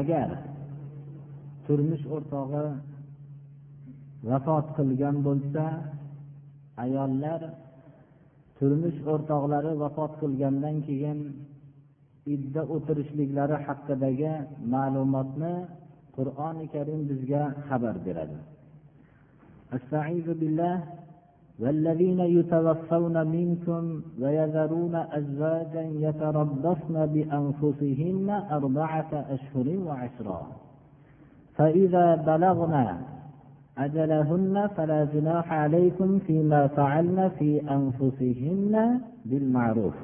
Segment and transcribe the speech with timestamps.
[0.00, 0.28] agar
[1.66, 2.66] turmush o'rtog'i
[4.28, 5.64] vafot qilgan bo'lsa
[6.84, 7.40] ayollar
[8.58, 11.18] turmush o'rtoqlari vafot qilgandan keyin
[12.34, 14.32] idda o'tirishliklari haqidagi
[14.74, 15.54] ma'lumotni
[16.16, 18.38] qur'oni karim bizga xabar beradi.
[21.58, 30.46] والذين يتوفون منكم ويذرون أزواجا يتربصن بأنفسهن أربعة أشهر وعشرا.
[31.56, 32.96] فإذا بلغن
[33.78, 39.94] أجلهن فلا جناح عليكم فيما فعلن في أنفسهن بالمعروف.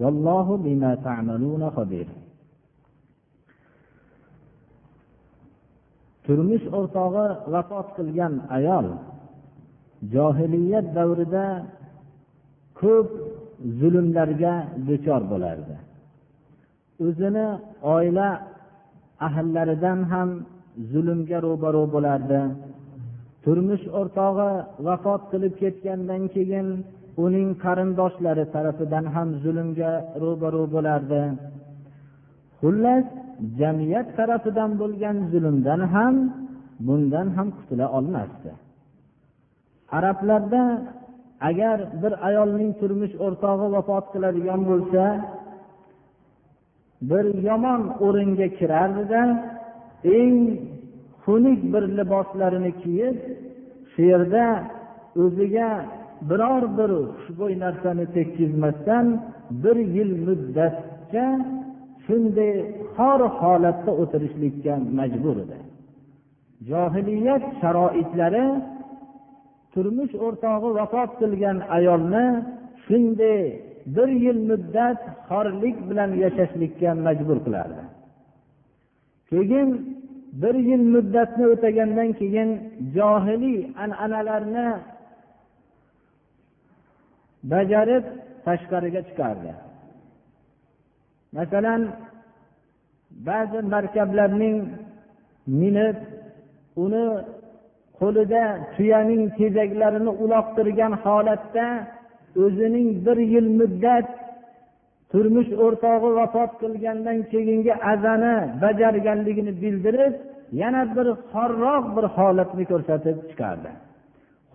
[0.00, 2.06] والله بما تعملون خبير.
[6.30, 8.86] turmush o'rtog'i vafot qilgan ayol
[10.14, 11.46] johiliyat davrida
[12.80, 13.08] ko'p
[13.80, 14.54] zulmlarga
[14.88, 15.74] duchor bo'lardi.
[17.06, 17.46] O'zini
[17.94, 18.28] oila
[19.26, 20.28] ahllaridan ham
[20.92, 22.40] zulmga ro'baro bo'lardi.
[23.44, 24.50] Turmush o'rtog'i
[24.86, 26.68] vafot qilib ketgandan keyin
[27.24, 29.92] uning qarindoshlari tarafidan ham zulmga
[30.22, 31.22] ro'baro bo'lardi.
[32.60, 33.06] Xullas
[33.60, 36.14] jamiyat tarafidan bo'lgan zulmdan ham
[36.86, 38.50] bundan ham qutula olmasdi.
[39.96, 40.62] Arablarda
[41.48, 45.04] agar bir ayolning turmush o'rtog'i vafot qiladigan bo'lsa
[47.10, 49.22] bir yomon o'ringa kirardida
[50.18, 50.36] eng
[51.24, 53.16] xunuk bir liboslarini kiyib
[53.92, 54.44] shu yerda
[55.22, 55.70] o'ziga
[56.30, 59.06] biror bir xushbo'y narsani tekkizmasdan
[59.62, 61.26] bir yil muddatga
[62.04, 62.54] shunday
[62.96, 65.58] xor holatda o'tirishlikka majbur edi.
[66.70, 68.46] Johiliyat sharoitlari
[69.72, 72.26] turmush o'rtog'i vafot qilgan ayolni
[72.84, 73.40] shunday
[73.94, 77.82] bir yil muddat xorlik bilan yashashlikka majbur qilardi.
[79.30, 79.68] Keyin
[80.42, 82.50] bir yil muddatni o'tagandan keyin
[82.96, 84.68] johiliy an'analarni
[87.52, 88.04] bajarib
[88.44, 89.52] tashqariga chiqardi.
[91.36, 91.82] Masalan
[93.28, 94.56] ba'zi markablarning
[95.60, 95.98] minib
[96.84, 97.06] uni
[98.00, 98.42] qo'lida
[98.74, 101.66] tuyaning tezaklarini uloqtirgan holatda
[102.44, 104.08] o'zining bir yil muddat
[105.10, 110.14] turmush o'rtog'i vafot qilgandan keyingi azani bajarganligini bildirib
[110.62, 113.70] yana bir xorroq bir holatni ko'rsatib chiqardi.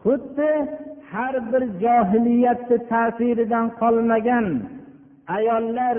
[0.03, 0.51] Xuddi
[1.11, 4.45] har bir johiliyatni ta'siridan qolmagan
[5.37, 5.97] ayollar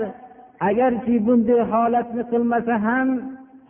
[0.69, 3.09] agarki bunday holatni qilmasa ham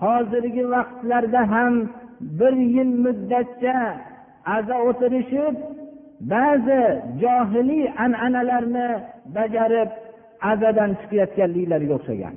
[0.04, 1.74] hozirgi vaqtlarda ham
[2.22, 3.78] bir yil muddatcha
[4.56, 5.56] aza o'tirishib
[6.34, 6.82] ba'zi
[7.22, 8.88] johiliy an'analarni
[9.36, 9.90] bajarib
[10.52, 12.36] azadan chiqayotganliklariga o'xshagan.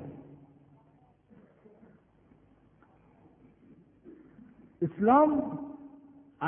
[4.86, 5.30] Islom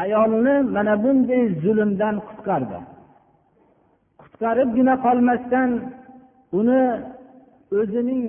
[0.02, 2.78] ayolni mana bunday zulmdan qutqardi.
[4.20, 5.70] Qutqaribgina qolmasdan
[6.58, 6.84] uni
[7.78, 8.24] o'zining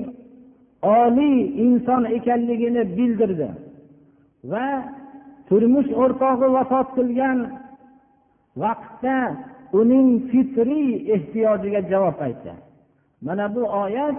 [1.01, 3.49] oliy inson ekanligini bildirdi.
[4.51, 4.67] Va
[5.49, 7.39] turmush o'rtog'i vafot qilgan
[8.63, 9.17] vaqtda
[9.79, 12.53] uning fitriy ehtiyojiga javob aytdi
[13.25, 14.17] mana bu oyat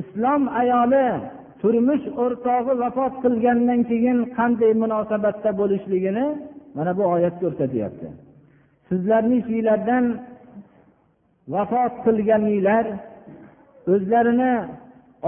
[0.00, 1.06] islom ayoli
[1.60, 6.26] turmush o'rtog'i vafot qilgandan keyin qanday munosabatda bo'lishligini
[6.76, 8.08] mana bu oyat ko'rsatyapti
[8.88, 10.04] sizlarni ichinglardan
[11.54, 12.84] vafot qilganinglar
[13.92, 14.54] o'zlarini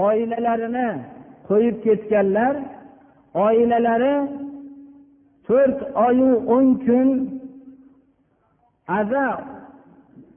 [0.07, 0.87] oilalarini
[1.49, 2.53] qo'yib ketganlar
[3.33, 4.15] oilalari
[5.47, 7.09] to'rt oyu o'n kun
[8.99, 9.25] aza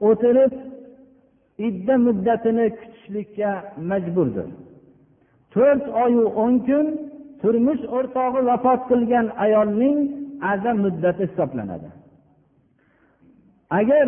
[0.07, 0.53] o'tirib
[1.67, 3.51] idda muddatini kutishlikka
[3.89, 4.49] majburdir.
[5.53, 6.85] To'rt oyu o'n kun
[7.41, 9.97] turmush o'rtog'i vafot qilgan ayolning
[10.51, 11.89] aza muddati hisoblanadi.
[13.79, 14.07] Agar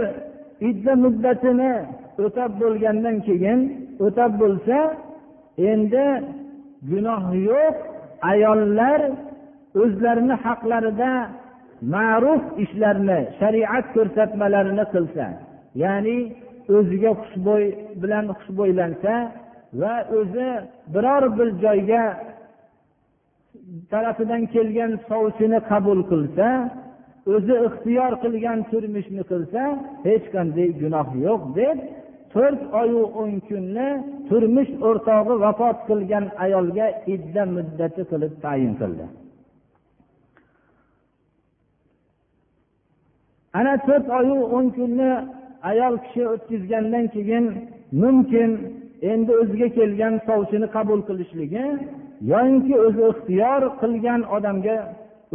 [0.70, 1.74] idda muddatini
[2.26, 3.60] o'tab bo'lgandan keyin
[4.06, 4.78] o'tab bo'lsa
[5.72, 6.06] endi
[6.90, 7.78] gunoh yo'q
[8.32, 9.02] ayollar
[9.84, 11.12] o'zlarini haqlarida
[11.94, 15.26] ma'ruf ishlarni shariat ko'rsatmalarini qilsa
[15.84, 16.18] ya'ni
[16.78, 17.66] o'ziga xushbo'y
[18.02, 19.14] bilan xushbo'ylansa
[19.82, 20.50] va o'zi
[20.94, 22.04] biror bir joyga
[23.92, 26.48] tarafidan kelgan sovchini qabul qilsa
[27.34, 29.62] o'zi ixtiyor qilgan turmushni qilsa
[30.08, 31.78] hech qanday gunoh yo'q deb
[32.34, 33.88] to'rt oyu o'n kunni
[34.30, 39.06] turmush o'rtog'i vafot qilgan ayolga idda muddati qilib tayin qildi.
[43.60, 45.12] Ana to'rt oyu o'n kunni
[45.72, 47.46] ayol kishi o'tkazgandan keyin
[48.02, 48.52] mumkin
[49.12, 51.66] endi o'ziga kelgan sovchini qabul qilishligi
[52.32, 54.78] yoyinki o'zi ixtiyor qilgan odamga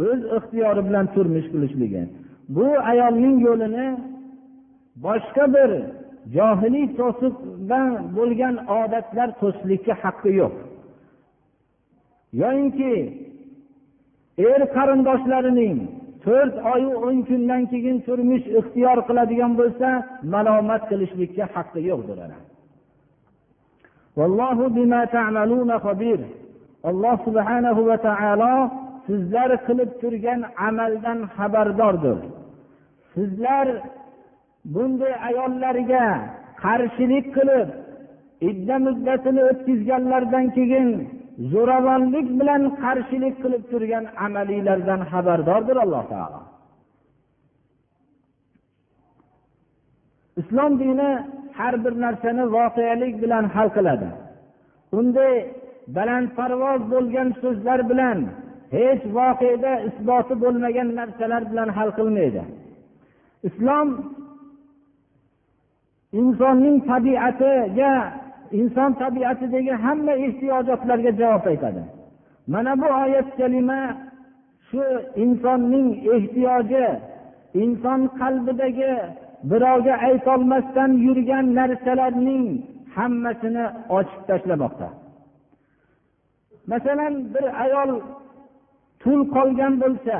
[0.07, 2.03] o'z ixtiyori bilan turmush qilishligi.
[2.55, 3.87] Bu ayolning yo'lini
[5.05, 5.69] boshqa bir
[6.35, 10.55] johiliy to'siqdan bo'lgan odatlar to'sishlikka haqqi yo'q.
[12.41, 12.93] Yoyinki
[14.49, 15.77] er qarindoshlarining
[16.25, 19.89] to'rt oyu o'n kundan keyin turmush ixtiyor qiladigan bo'lsa
[20.33, 22.19] malomat qilishlikka haqqi yo'qdir
[26.89, 28.53] alloh subhanahu va taolo
[29.07, 32.17] sizlar qilib turgan amaldan xabardordir.
[33.13, 33.67] Sizlar
[34.73, 36.05] bunday ayollarga
[36.63, 37.69] qarshilik qilib
[38.49, 40.89] idda muddatini o'tkazganlaridan keyin
[41.51, 46.41] zo'ravonlik bilan qarshilik qilib turgan amaliylardan xabardordir alloh taolo.
[50.41, 51.11] Islom dini
[51.57, 54.09] har bir narsani voqelik bilan hal qiladi.
[54.99, 55.33] Unday
[55.97, 58.17] balandparvoz bo'lgan so'zlar bilan
[58.75, 62.43] hech voqeda isboti bo'lmagan narsalar bilan hal qilmaydi.
[63.47, 63.87] Islom
[66.19, 67.93] insonning tabiatiga
[68.59, 71.83] inson tabiatidagi hamma ehtiyojotlarga javob aytadi.
[72.53, 73.79] Mana bu oyat kalima
[74.67, 74.83] shu
[75.23, 76.85] insonning ehtiyoji
[77.63, 78.93] inson qalbidagi
[79.49, 82.45] birovga aytolmasdan yurgan narsalarning
[82.95, 83.65] hammasini
[83.97, 84.87] ochib tashlamoqda.
[86.71, 87.91] Masalan bir ayol
[89.01, 90.17] tul qolgan bo'lsa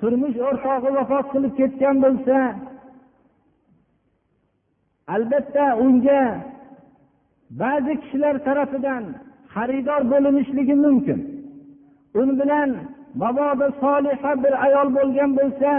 [0.00, 2.36] turmush o'rtog'i vafot qilib ketgan bo'lsa
[5.08, 6.22] albatta unga
[7.60, 9.04] ba'zi kishilar tarafidan
[9.54, 11.18] xaridor bo'linishligi mumkin.
[12.18, 12.70] U bilan
[13.22, 15.72] mabodo soliha bir ayol bo'lgan bo'lsa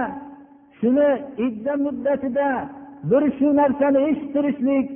[0.79, 1.09] shuni
[1.45, 2.49] idda muddatida
[3.09, 4.87] bir shu narsani eshittirishlik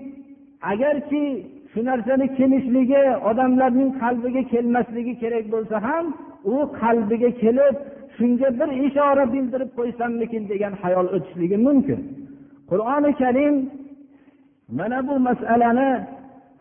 [0.71, 1.25] agarki
[1.71, 6.05] shu narsani kelishligi odamlarning qalbiga kelmasligi kerak bo'lsa ham
[6.53, 7.75] u qalbiga kelib
[8.17, 11.99] shunga bir ishora bildirib qo'ysammikin degan hayol o'tishligi mumkin.
[12.69, 13.55] Qur'oni karim
[14.71, 16.05] mana bu masalani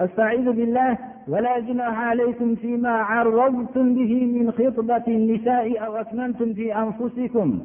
[0.00, 7.58] أستعيذ بالله ولا جناح عليكم فيما عرضتم به من خطبة النساء أو أكننتم في أنفسكم.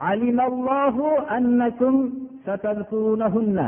[0.00, 0.96] علم الله
[1.36, 2.12] أنكم
[2.46, 3.58] ستذكرونهن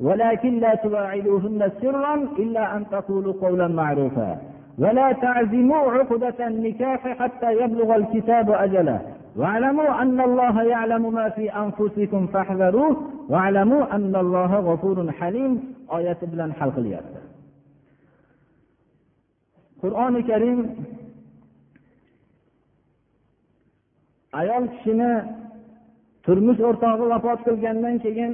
[0.00, 4.38] ولكن لا تواعدوهن سرا إلا أن تقولوا قولا معروفا.
[4.78, 9.00] ولا تعزموا عقدة النكاح حتى يبلغ الكتاب أجله.
[9.35, 12.97] واعلموا أن الله يعلم ما في أنفسكم فاحذروه
[13.29, 15.51] واعلموا أن الله غفور حليم
[15.97, 17.21] آية بلن حلق الياسر
[19.81, 20.59] qur'oni karim
[24.39, 25.11] ayol kishini
[26.25, 28.33] turmush o'rtog'i vafot qilgandan keyin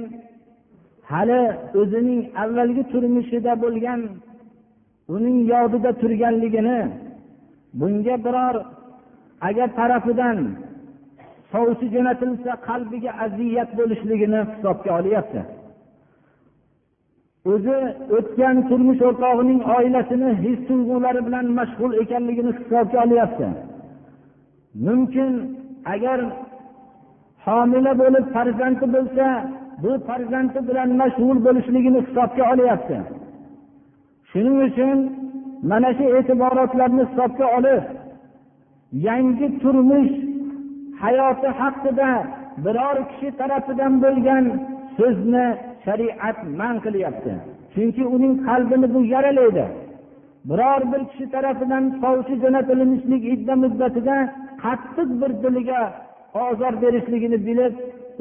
[1.12, 1.42] hali
[1.80, 4.00] o'zining avvalgi turmushida bo'lgan
[5.14, 6.80] uning yodida turganligini
[7.80, 8.56] bunga biror
[9.48, 10.38] agar tarafidan
[11.53, 15.41] sovchi jo'natilsa qalbiga aziyat bo'lishligini hisobga olyapti.
[17.51, 17.77] O'zi
[18.17, 23.47] o'tgan turmush o'rtog'ining oilasini his tuyg'ulari bilan mashg'ul ekanligini hisobga olyapti.
[24.85, 25.31] Mumkin
[25.93, 26.19] agar
[27.45, 29.25] homila bo'lib farzandi bo'lsa
[29.83, 32.97] bu farzandi bilan mashg'ul bo'lishligini hisobga olyapti.
[34.29, 34.97] Shuning uchun
[35.69, 37.83] mana shu e'tiborotlarni hisobga olib
[39.07, 40.13] yangi turmush
[41.03, 42.09] hayoti haqida
[42.65, 44.45] biror kishi tarafidan bo'lgan
[44.97, 45.45] so'zni
[45.85, 47.33] shariat man qilyapti.
[47.73, 49.65] Chunki uning qalbini bu yaralaydi.
[50.49, 54.17] Biror bir kishi tarafidan sovchi jo'natilishlik idda muddatida
[54.63, 55.81] qattiq bir diliga
[56.45, 57.73] ozor berishligini bilib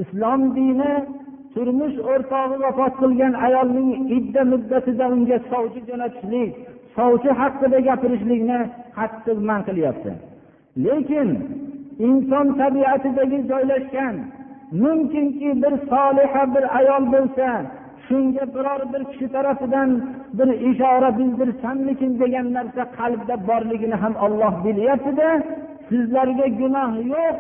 [0.03, 0.93] islom dini
[1.55, 6.51] turmush o'rtog'i vafot qilgan ayolning idda muddatida unga sovchi jo'natishlik
[6.97, 8.59] sovchi haqida gapirishlikni
[8.99, 10.11] qattiq man qilyapti.
[10.85, 11.29] Lekin
[11.99, 14.17] inson tabiatidagi joylashgan
[14.83, 17.49] mumkinki bir soliha bir ayol bo'lsa
[18.07, 19.91] shunga biror bir kishi tarafidan
[20.39, 25.29] bir ishora bildirsammikin degan narsa qalbda borligini ham olloh bilyaptida
[25.89, 27.37] sizlarga gunoh yo'q.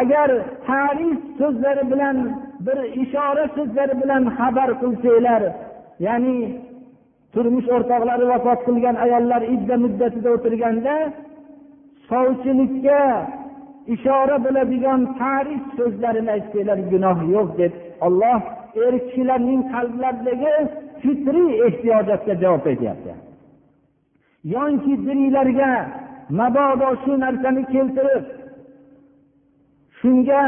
[0.00, 0.30] Agar
[0.66, 2.16] tarif so'zlari bilan
[2.66, 5.42] bir ishora so'zlari bilan xabar qilsanglar
[6.06, 6.38] ya'ni
[7.34, 10.94] turmush o'rtoqlari vafot qilgan ayollar idda muddatida o'tirganda
[12.08, 13.00] sovchilikka
[13.94, 17.72] ishora bo'ladigan tarif so'zlarini aytsanglar gunoh yo'q deb
[18.06, 18.40] olloh
[18.84, 20.54] er kishilarning qalblaridagi
[21.02, 23.12] fitriy ehtiyojotga javob beryapti.
[24.54, 25.70] Yoki dilinglarga
[26.40, 28.24] mabodo shu narsani keltirib
[29.98, 30.42] shunga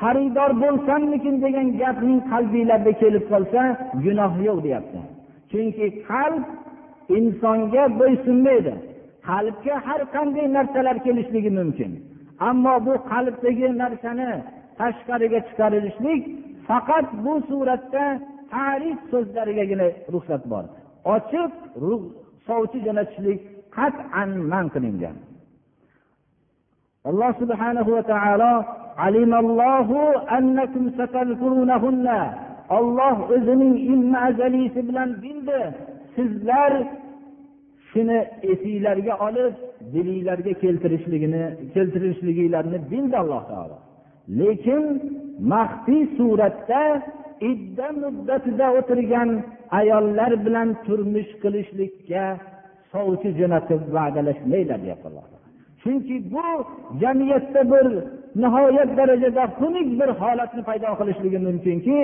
[0.00, 1.34] xaridor bo'lsammikin?
[1.44, 3.60] degan gapning qalbinglarda kelib qolsa
[4.04, 5.00] gunoh yo'q deyapti.
[5.50, 6.44] Chunki qalb
[7.18, 8.74] insonga bo'ysunmaydi.
[9.28, 11.92] Qalbga har qanday narsalar kelishligi mumkin.
[12.48, 14.30] Ammo bu qalbdagi narsani
[14.78, 16.22] tashqariga chiqarilishlik
[16.68, 18.04] faqat bu suratda
[18.54, 20.64] tarif so'zlarigagina ruxsat bor.
[21.14, 21.52] Ochiq
[22.46, 23.40] sovchi jo'natishlik
[23.76, 25.16] qat'an man qilingan.
[27.08, 28.54] Alloh subhanahu va taolo
[32.78, 35.60] olloh o'zining ilmi azaliysi bilan bildi.
[36.16, 36.72] Sizlar
[37.90, 38.18] shuni
[38.52, 39.54] esinglarga olib
[39.94, 41.42] dilinglarga keltirishligini
[41.74, 43.76] keltirishliginglarni bildi alloh taolo.
[44.40, 44.82] Lekin
[45.52, 46.82] maxfiy suratda
[47.50, 49.30] idda muddatida o'tirgan
[49.80, 52.24] ayollar bilan turmush qilishlikka
[52.92, 55.26] sovchi jo'natib va'dalashmanglar deyapti alloh
[55.82, 56.46] chunki bu
[57.00, 57.86] jamiyatda bir
[58.42, 61.98] nihoyat darajada xunuk bir holatni paydo qilishligi mumkinki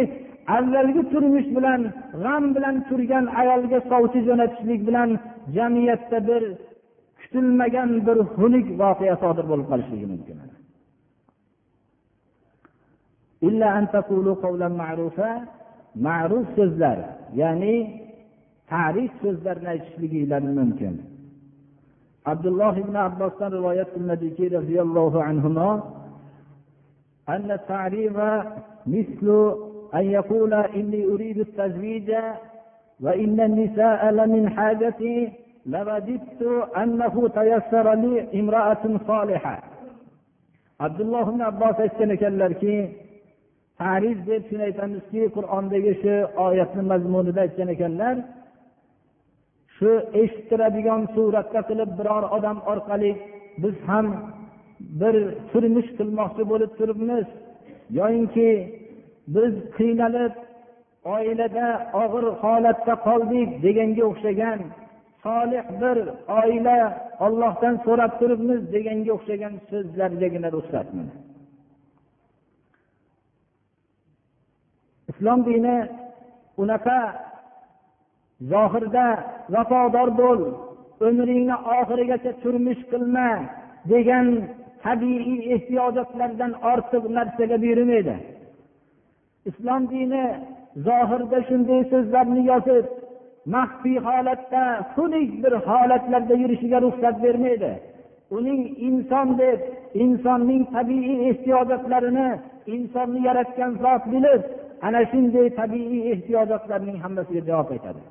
[0.58, 1.82] avvalgi turmush bilan
[2.24, 5.10] g'am bilan turgan ayolga sovchi jo'natishlik bilan
[5.56, 6.44] jamiyatda bir
[7.20, 10.38] kutilmagan bir xunuk voqea sodir bo'lib qolishligi mumkin
[16.06, 16.98] ma'ruf so'zlar
[17.42, 17.76] ya'ni
[18.72, 20.94] tarif so'zlarni aytishliginglar mumkin
[22.32, 25.50] abdulloh ibn abbosdan rivoyat qilinadiki roziyallohu anhu
[27.36, 28.18] أن التعريف
[28.88, 29.28] مثل
[29.96, 32.10] أن يقول إني أريد التزويج
[33.04, 35.30] وإن النساء لمن حاجتي
[35.66, 36.42] لوددت
[36.78, 39.64] أنه تيسر لي امرأة صالحة
[40.80, 42.76] عبد الله بن عباس aytgan ekanlarki
[43.80, 46.14] tarif deb shuni aytamizki qur'ondagi shu
[46.46, 48.16] oyatni mazmunida aytgan ekanlar
[49.78, 53.12] shu eshittiradigan suratda qilib biror odam orqali
[53.64, 54.06] biz ham
[55.02, 55.16] bir
[55.52, 57.28] turmush qilmoqchi bo'lib turibmiz
[58.00, 58.50] yoyinki
[59.27, 60.35] biz qiynalib
[61.15, 61.67] oilada
[62.03, 64.61] og'ir holatda qoldik deganga o'xshagan
[65.25, 65.99] solih bir
[66.41, 66.79] oila
[67.27, 70.89] ollohdan so'rab turibmiz deganga o'xshagan so'zlargagina ruxsat
[75.11, 75.77] islom dini
[76.63, 77.01] unaqa
[78.53, 79.07] zohirda
[79.55, 80.41] vafodor bo'l
[81.09, 83.29] umringni oxirigacha turmush qilma
[83.93, 84.27] degan
[84.85, 88.15] tabiiy ehtiyojotlardan ortiq narsaga buyurmaydi.
[89.51, 90.25] Islom dini
[90.87, 92.85] zohirda shunday so'zlarni yozib
[93.55, 94.63] maxfiy holatda
[94.95, 97.73] xunuk bir holatlarda yurishiga ruxsat bermaydi.
[98.37, 99.59] Uning inson deb
[100.05, 102.29] insonning tabiiy ehtiyojotlarini
[102.75, 104.43] insonni yaratgan zot bilib
[104.87, 108.03] ana shunday tabiiy ehtiyojotlarning hammasiga javob aytadi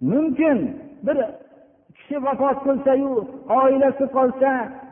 [0.00, 0.58] mumkin
[1.06, 1.18] bir
[1.96, 3.12] kishi vafot qilsayu
[3.60, 4.50] oilasi qolsa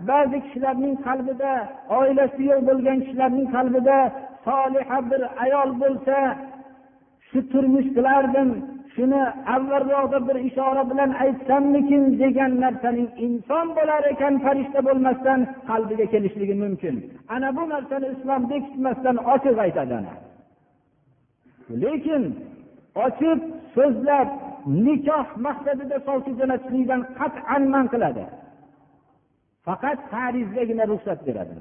[0.08, 1.52] ba'zi kishilarning qalbida
[1.98, 3.96] oilasi yo'q bo'lgan kishilarning qalbida
[4.46, 6.16] soliha bir ayol bo'lsa
[7.28, 8.50] shu turmush qilardim
[8.94, 9.22] shuni
[9.54, 16.94] avvalroqda bir ishora bilan aytsammikin degan narsaning inson bo'lar ekan farishta bo'lmasdan qalbiga kelishligi mumkin.
[17.34, 19.98] Ana bu narsani islom bekitmasdan ochiq aytadi
[21.82, 22.22] lekin
[23.06, 23.40] ochiq
[23.74, 24.28] so'zlab
[24.86, 28.24] nikoh maqsadida sovchi jo'natishlikdan qat'an man qiladi.
[29.66, 31.54] Faqat tarizgagina ruxsat beradi.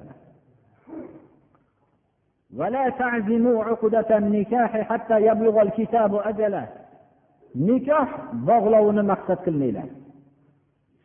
[7.68, 8.08] Nikoh
[8.48, 9.88] bog'lovini maqsad qilmanglar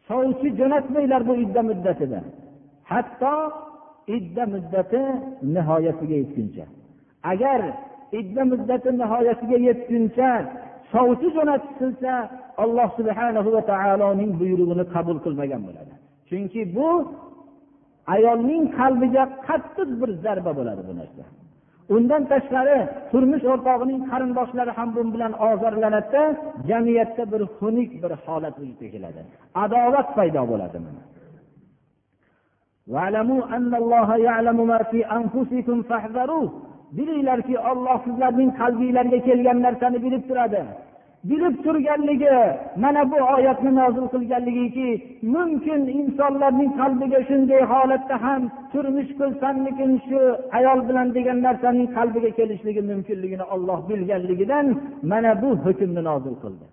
[0.08, 2.20] sovchi jo'natmanglar bu idda muddatida
[2.92, 3.34] hatto
[4.16, 5.02] idda muddati
[5.54, 6.64] nihoyasiga yetguncha
[7.32, 7.60] agar
[8.20, 10.30] idda muddati nihoyasiga yetguncha
[10.92, 12.12] sovchi jo'natilsa
[12.62, 15.92] alloh subhana va taoloning buyrug'ini qabul qilmagan bo'ladi
[16.28, 16.88] chunki bu
[18.14, 21.24] ayolning qalbiga qattiq bir zarba bo'ladi bu narsa
[21.94, 22.78] undan tashqari
[23.10, 26.22] turmush o'rtog'ining qarindoshlari ham bu bilan ozorlanadida
[26.68, 29.20] jamiyatda bir xunuk bir holat vujudga keladi
[29.64, 30.78] adovat paydo bo'ladi
[36.96, 40.60] bilinglarki olloh sizlarning qalbinglarga kelgan narsani bilib turadi.
[41.24, 42.36] Bilib turganligi
[42.76, 44.88] mana bu oyatni nozil qilganligiki
[45.34, 50.20] mumkin insonlarning qalbiga shunday holatda ham turmush qilsammikin shu
[50.58, 54.66] ayol bilan degan narsaning qalbiga kelishligi mumkinligini olloh bilganligidan
[55.10, 56.66] mana bu hukmni nozil qildi.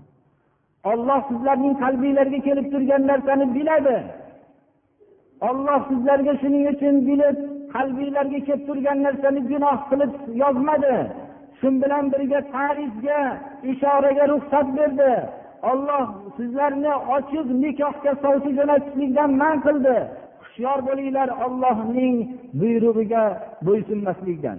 [0.91, 3.97] Olloh sizlarning qalbinglarga kelib turgan narsani biladi.
[5.49, 7.37] Olloh sizlarga shuning uchun bilib
[7.75, 10.11] qalbinglarga kelib turgan narsani gunoh qilib
[10.41, 10.95] yozmadi.
[11.59, 13.21] Shu bilan birga tarifga
[13.71, 15.13] ishoraga ruxsat berdi.
[15.71, 16.05] Olloh
[16.37, 19.97] sizlarni ochiq nikohga sovchi jo'natishlikdan man qildi.
[20.41, 22.15] Hushyor bo'linglar ollohning
[22.59, 23.23] buyrug'iga
[23.65, 24.57] bo'ysunmaslikdan.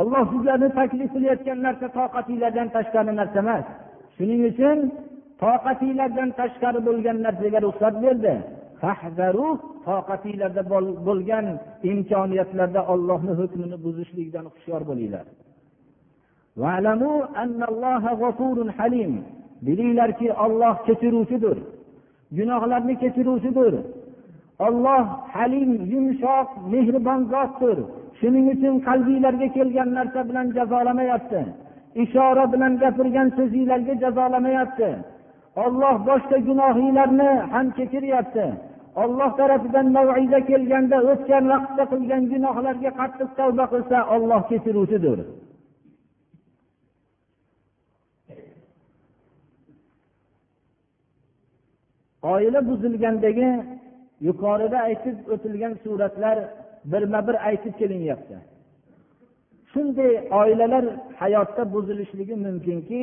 [0.00, 3.66] Olloh sizlarni taklif qilayotgan narsa toqatinglardan tashqari narsa emas.
[4.16, 4.78] Shuning uchun
[5.42, 8.34] toqatinglardan tashqari bo'lgan narsaga ruxsat berdi.
[9.86, 10.62] Toqatinglarda
[11.08, 11.46] bo'lgan
[11.92, 15.26] imkoniyatlarda ollohni hukmini buzishlikdan hushyor bo'linglar.
[19.66, 21.58] Bilinglarki olloh kechiruvchidir.
[22.38, 23.74] Gunohlarni kechiruvchidir.
[24.66, 25.04] Olloh
[25.34, 27.78] halim yumshoq mehribon zotdir.
[28.18, 31.40] Shuning uchun qalbinglarga kelgan narsa bilan jazolamayapti.
[32.02, 34.90] Ishora bilan gapirgan so'zinglarga jazolamayapti.
[35.64, 38.46] Olloh boshqa gunohinglarni ham kechiryapti.
[39.02, 45.18] Olloh tarafidan mavida kelganda o'tgan vaqtda qilgan gunohlarga qattiq tavba qilsa olloh kechiruvchidir.
[52.32, 53.50] Oila buzilgandagi
[54.26, 56.36] yuqorida aytib o'tilgan suratlar
[56.92, 58.36] birma bir aytib kelinyapti.
[59.72, 60.84] Shunday oilalar
[61.20, 63.02] hayotda buzilishligi mumkinki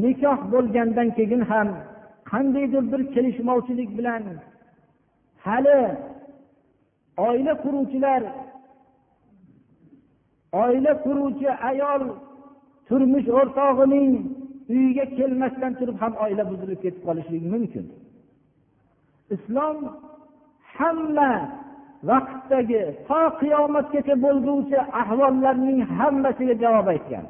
[0.00, 1.68] nikoh bo'lgandan keyin ham
[2.30, 4.22] qandaydir bir kelishmovchilik bilan
[5.44, 5.80] hali
[7.26, 8.22] oila quruvchilar
[10.62, 12.02] oila quruvchi ayol
[12.88, 14.10] turmush o'rtog'ining
[14.72, 17.84] uyiga kelmasdan turib ham oila buzilib ketib qolishligi mumkin.
[19.34, 19.76] Islom
[20.76, 21.32] hamma
[22.10, 27.24] vaqtdagi to qiyomatgacha bo'lguvchi ahvollarning hammasiga javob aytgan.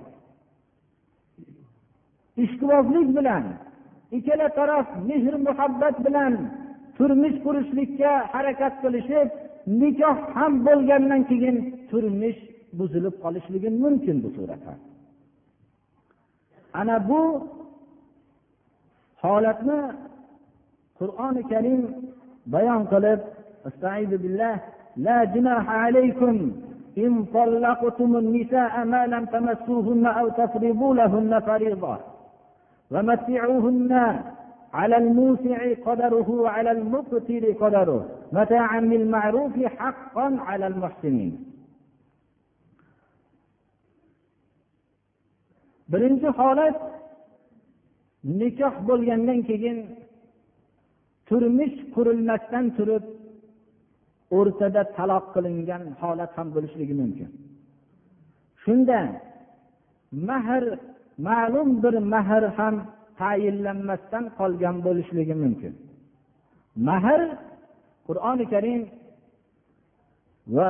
[2.44, 3.44] ishqibozlik bilan
[4.18, 6.34] ikkala taraf mehr muhabbat bilan
[6.98, 9.28] turmush qurishlikka harakat qilishib
[9.82, 11.58] nikoh ham bo'lgandan keyin
[11.90, 12.40] turmush
[12.78, 14.74] buzilib qolishligi mumkin bu suratda
[16.80, 17.22] ana bu
[19.24, 19.80] holatni
[21.00, 21.82] qur'oni karim
[22.54, 23.22] bayon qilib
[25.06, 26.52] لا جناح عليكم
[26.98, 31.98] إن طلقتم النساء ما لم تمسوهن أو تفرضوا لهن فريضة
[32.92, 33.94] ومتعوهن
[34.74, 38.00] على الموسع قدره وعلى المقتر قدره
[38.32, 41.34] متاعا بالمعروف حقا على المحسنين
[45.92, 46.76] birinchi holat
[48.40, 49.78] nikoh bo'lgandan keyin
[51.28, 53.06] turmush qurilmasdan turib
[54.38, 57.30] o'rtada taloq qilingan holat ham bo'lishligi mumkin
[58.64, 59.00] shunda
[60.30, 60.64] mahr
[61.19, 62.75] ma'lum bir mahr ham
[63.19, 65.73] tayinlanmasdan qolgan bo'lishligi mumkin.
[66.89, 67.21] Mahr
[68.07, 68.83] qur'oni karim
[70.57, 70.69] va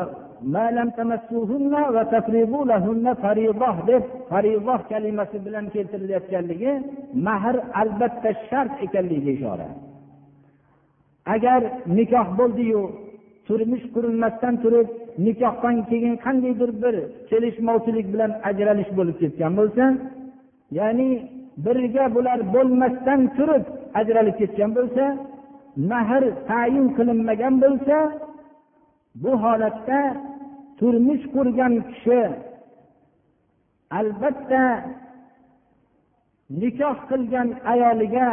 [3.91, 6.73] deb farizoh kalimasi bilan keltirilayotganligi
[7.27, 9.69] mahr albatta shart ekanligiga ishora.
[11.35, 11.61] Agar
[11.99, 12.81] nikoh bo'ldiyu
[13.47, 14.89] turmush qurilmasdan turib
[15.27, 16.95] nikohdan keyin qandaydir bir
[17.31, 19.85] kelishmovchilik bilan ajralish bo'lib ketgan bo'lsa
[20.79, 21.11] ya'ni
[21.65, 23.65] birga bular bo'lmasdan turib
[24.01, 25.05] ajralib ketgan bo'lsa
[25.91, 27.97] mahr tayin qilinmagan bo'lsa
[29.23, 30.01] bu holatda
[30.79, 32.21] turmush qurgan kishi
[33.99, 34.63] albatta
[36.61, 38.29] nikoh qilgan ayoliga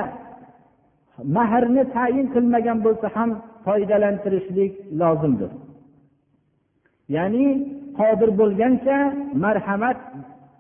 [1.36, 3.30] mahrni tayin qilmagan bo'lsa ham
[3.66, 5.52] foydalantirishlik lozimdir.
[7.16, 7.48] Ya'ni
[8.00, 8.98] qodir bo'lgancha
[9.44, 10.00] marhamat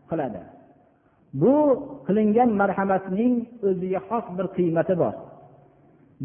[0.09, 0.41] qiladi.
[1.33, 1.55] Bu
[2.07, 3.33] qilingan marhamatning
[3.67, 5.13] o'ziga xos bir qiymati bor.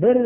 [0.03, 0.17] Bir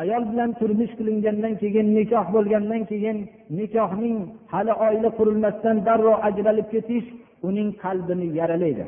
[0.00, 3.18] ayol bilan turmush qilingandan keyin nikoh bo'lgandan keyin
[3.58, 4.16] nikohning
[4.52, 7.06] hali oila qurilmasdan darrov ajralib ketish
[7.48, 8.84] uning qalbini yaralaydi.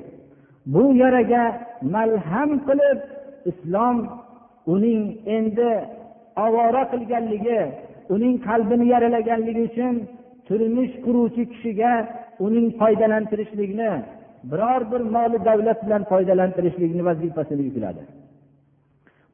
[0.74, 1.42] Bu yaraga
[1.94, 2.98] malham qilib
[3.50, 3.96] islom
[4.74, 5.02] uning
[5.36, 5.72] endi
[6.46, 7.60] ovora qilganligi
[8.14, 9.94] uning qalbini yaralaganligi uchun
[10.46, 11.92] turmush quruvchi kishiga
[12.46, 13.90] uning foydalantirishlikni
[14.50, 18.02] biror bir moli davlat bilan foydalantirishlikni vazifasini yukladi.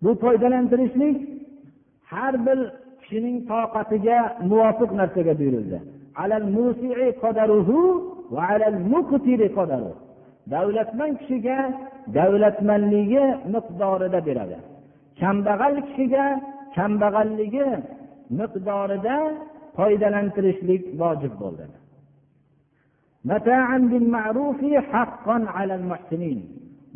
[0.02, 1.16] Bu foydalantirishlik
[2.12, 2.58] har bir
[3.00, 4.18] kishining toqatiga
[4.50, 5.78] muvofiq narsaga buyurildi.
[10.54, 11.58] Davlatmand kishiga
[12.16, 14.58] davlatmandligi miqdorida beradi.
[15.20, 16.24] Kambag'al kishiga
[16.76, 17.68] kambag'alligi
[18.38, 19.16] miqdorida
[19.76, 21.64] foydalantirishlik vojib bo'ldi.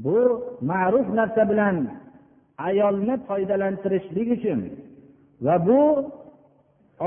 [0.05, 0.19] Bu
[0.71, 1.77] ma'ruf narsa bilan
[2.59, 4.61] ayolni foydalantirishlik uchun.
[5.45, 5.81] Va bu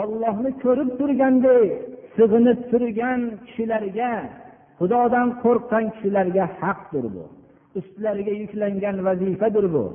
[0.02, 1.64] ollohni ko'rib turganday
[2.16, 4.12] sig'inib turgan kishilarga
[4.80, 7.24] xudodan qo'rqqan kishilarga haqdir bu.
[7.80, 9.86] Ustlariga yuklangan vazifadir bu.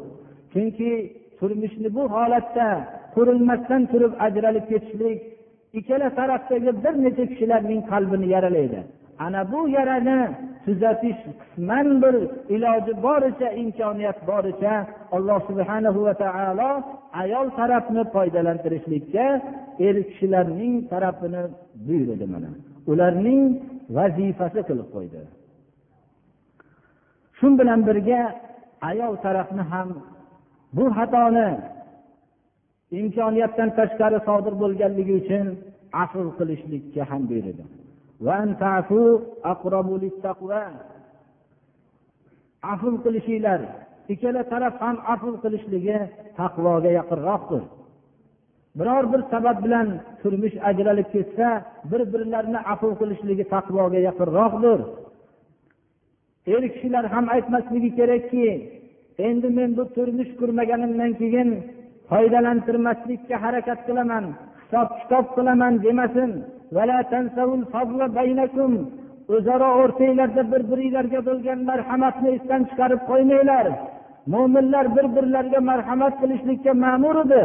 [0.52, 0.90] Chunki
[1.38, 2.68] turmushni bu holatda
[3.14, 5.18] qurilmasdan turib ajralib ketishlik
[5.78, 8.80] ikkala tarafdagi bir necha kishilarning qalbini yaralaydi.
[9.24, 10.20] Ana bu yarani
[10.64, 12.14] tuzatish qisman bir
[12.54, 14.74] iloji boricha imkoniyat boricha
[15.16, 16.70] alloh subhanahu va taolo
[17.22, 19.26] ayol tarafni foydalantirishlikka
[19.87, 21.42] er kishilarning tarafini
[21.87, 22.50] buyurdi mana.
[22.92, 23.42] Ularning
[23.96, 25.20] vazifasi qilib qo'ydi.
[27.38, 28.20] Shu bilan birga
[28.90, 29.88] ayol tarafni ham
[30.76, 31.48] bu xatoni
[33.00, 35.46] imkoniyatdan tashqari sodir bo'lganligi uchun
[36.02, 37.64] afl qilishlikka ham buyurdi.
[42.72, 43.61] Afv qilishinglar.
[44.12, 45.98] Ikkala taraf ham afv qilishligi
[46.38, 47.62] taqvoga yaqinroqdir.
[48.78, 49.88] Biror bir sabab bilan
[50.22, 51.48] turmush ajralib ketsa
[51.90, 54.80] bir birlarini afv qilishligi taqvoga yaqinroqdir.
[56.54, 58.46] Er kishilar ham aytmasligi kerakki
[59.26, 61.48] endi men bu turmush qurmaganimdan keyin
[62.11, 64.24] foydalantirmaslikka harakat qilaman.
[64.72, 66.30] Hisob kitob qilaman demasin
[69.35, 73.66] o'zaro o'rtanglarda bir biringlarga bo'lgan marhamatni esdan chiqarib qo'ymanglar.
[74.32, 77.42] Mo'minlar bir birlariga marhamat qilishlikka ma'mur edi.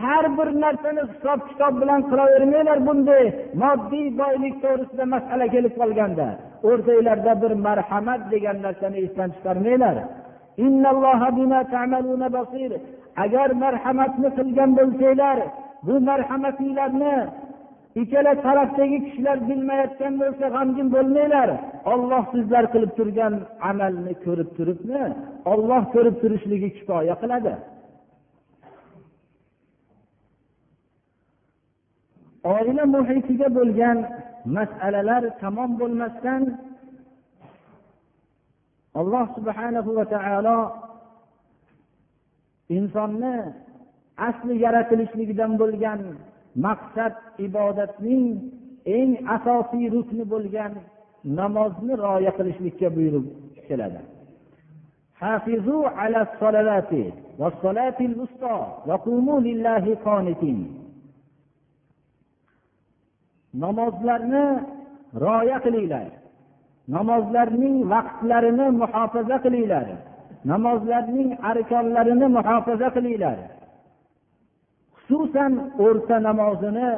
[0.00, 3.24] Har bir narsani hisob kitob bilan qilavermanglar bunday
[3.62, 6.26] moddiy boylik to'g'risida masala kelib qolganda.
[6.68, 9.96] O'rtanglarda bir marhamat degan narsani esdan chiqarmanglar.
[13.24, 15.38] Agar marhamatni qilgan bo'lsanglar
[15.86, 17.16] bu marhamatinglarni
[18.00, 21.48] ikkala tarafdagi kishilar bilmayotgan bo'lsa g'amgin bo'lmanglar.
[21.92, 23.34] Olloh sizlar qilib turgan
[23.70, 25.04] amalni ko'rib turibmi
[25.52, 27.54] olloh ko'rib turishligi kifoya qiladi.
[32.54, 33.98] Oila muhitiga bo'lgan
[34.56, 36.42] masalalar tamom bo'lmasdan
[39.00, 40.58] alloh subhanahu va taolo
[42.76, 43.36] insonni
[44.28, 46.00] asli yaratilishligidan bo'lgan
[46.66, 47.14] maqsad
[47.46, 48.24] ibodatning
[48.98, 50.72] eng asosiy rukni bo'lgan
[51.38, 53.26] namozni rioya qilishlikka buyurib
[53.68, 54.00] keladi.
[63.64, 64.44] Namozlarni
[65.24, 66.08] rioya qilinglar.
[66.94, 69.86] Namozlarning vaqtlarini muhofaza qilinglar.
[70.50, 73.38] Namozlarning arkonlarini muhofaza qilinglar.
[75.07, 75.51] xususan
[75.85, 76.89] o'rta namozini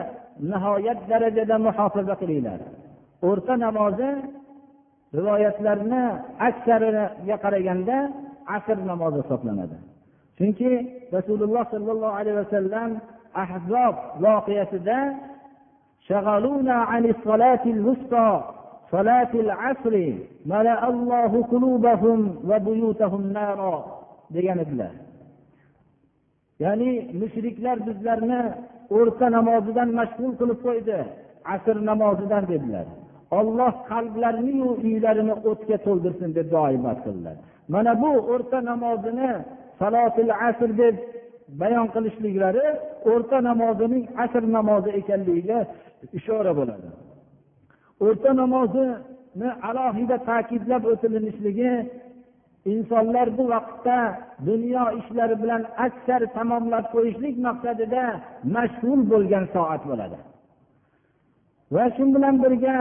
[0.52, 2.60] nihoyat darajada muhofaza qilinglar
[3.30, 4.10] o'rta namozi
[5.18, 6.04] rivoyatlarni
[6.48, 7.98] aksariga qaraganda
[8.56, 9.78] asr namozi hisoblanadi
[10.38, 10.72] chunki
[11.16, 12.90] rasululloh sollallohu alayhi vasallam
[13.44, 15.00] ahzob voqeasida
[18.94, 19.94] صلاة العصر
[20.46, 23.76] ملأ الله قلوبهم وبيوتهم نارا
[24.36, 24.92] degan edilar
[26.65, 26.91] Ya'ni
[27.21, 28.41] mushriklar bizlarni
[28.99, 30.99] o'rta namozidan mashg'ul qilib qo'ydi
[31.55, 32.87] asr namozidan dedilar.
[33.39, 37.37] Olloh qalblarniyu uylarini o'tga to'ldirsin deb duo ibod qildilar.
[37.75, 39.31] Mana bu o'rta namozini
[39.81, 40.95] salotil asr deb
[41.61, 42.67] bayon qilishliklari
[43.13, 45.59] o'rta namozining asr namozi ekanligiga
[46.19, 46.89] ishora bo'ladi.
[48.07, 51.71] O'rta namozini alohida ta'kidlab o'tilinishligi
[52.73, 53.99] insonlar bu vaqtda
[54.47, 58.05] dunyo ishlari bilan aksar tamomlab qo'yishlik maqsadida
[58.55, 60.19] mashg'ul bo'lgan soat bo'ladi.
[61.75, 62.77] Va shu bilan birga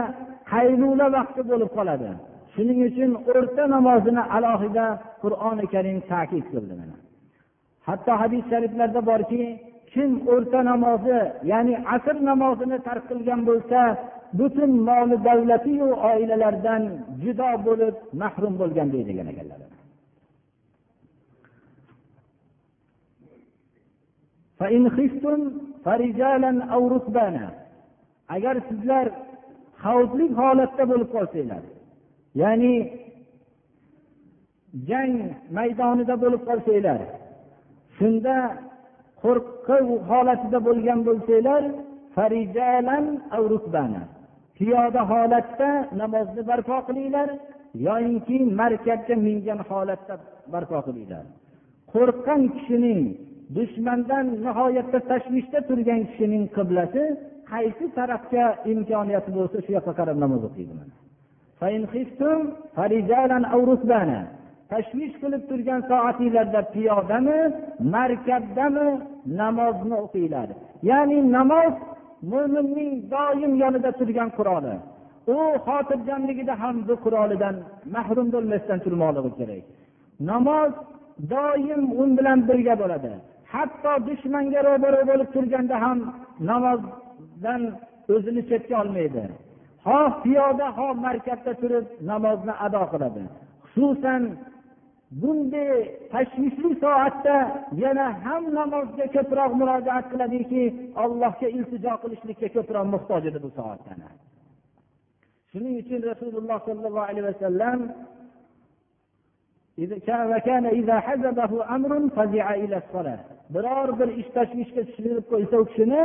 [0.52, 2.10] qaylula vaqti bo'lib qoladi.
[2.54, 4.86] Shuning uchun o'rta namozini alohida
[5.22, 6.74] qur'oni karim ta'kid qildi
[7.88, 9.42] hatto hadis shariflarda borki
[9.92, 13.80] kim o'rta namozi ya'ni asr namozini tark qilgan bo'lsa
[14.38, 16.82] butun moli davlatiyu oilalardan
[17.22, 19.60] judo bo'lib mahrum bo'lgan deydigan ekanlar
[28.34, 29.06] agar sizlar
[29.82, 31.62] xavfli holatda bo'lib qolsanglar
[32.42, 32.74] ya'ni
[34.88, 35.14] jang
[35.56, 37.00] maydonida bo'lib qolsanglar
[37.98, 38.36] shunda
[39.22, 41.62] qo'rquv holatida bo'lgan bo'lsanglar
[44.58, 47.28] piyoda holatda namozni barpo qilinglar
[47.86, 50.14] yoyinki markabga mingan holatda
[50.52, 51.24] barpo qilinglar.
[51.92, 53.02] Qo'rqqan kishining
[53.56, 57.02] dushmandan nihoyatda tashvishda turgan kishining qiblasi
[57.52, 60.74] qaysi tarafga imkoniyati bo'lsa shu yoqqa qarab namoz o'qiydi
[64.72, 67.38] tashvish qilib turgan soatinglarda piyodami
[67.94, 68.88] markabdami
[69.40, 70.48] namozni o'qinglar.
[70.90, 71.74] Ya'ni namoz
[72.32, 74.74] mo'minning doim yonida turgan quroli
[75.34, 77.56] u xotirjamligida ham bu qurolidan
[77.94, 79.64] mahrum bo'lmasdan turmoqligi kerak.
[80.30, 80.72] Namoz
[81.34, 83.12] doim u bilan birga bo'ladi.
[83.52, 85.98] Hatto dushmanga ro'baro bo'lib turganda ham
[86.50, 87.62] namozdan
[88.14, 89.22] o'zini chetga olmaydi.
[89.86, 93.22] Xoh piyoda xoh markabda turib namozni ado qiladi.
[93.72, 94.22] Xususan
[95.10, 97.36] bunday tashvishli soatda
[97.84, 100.62] yana ham namozga ko'proq murojaat qiladiki
[101.04, 104.08] allohga iltijo qilishlikka ko'proq muhtoj edi bu soatda
[105.50, 107.80] shuning uchun rasululloh sollallohu alayhi vasallam
[113.54, 116.02] biror bir ish tashvishga tushirib qo'ysa u kishini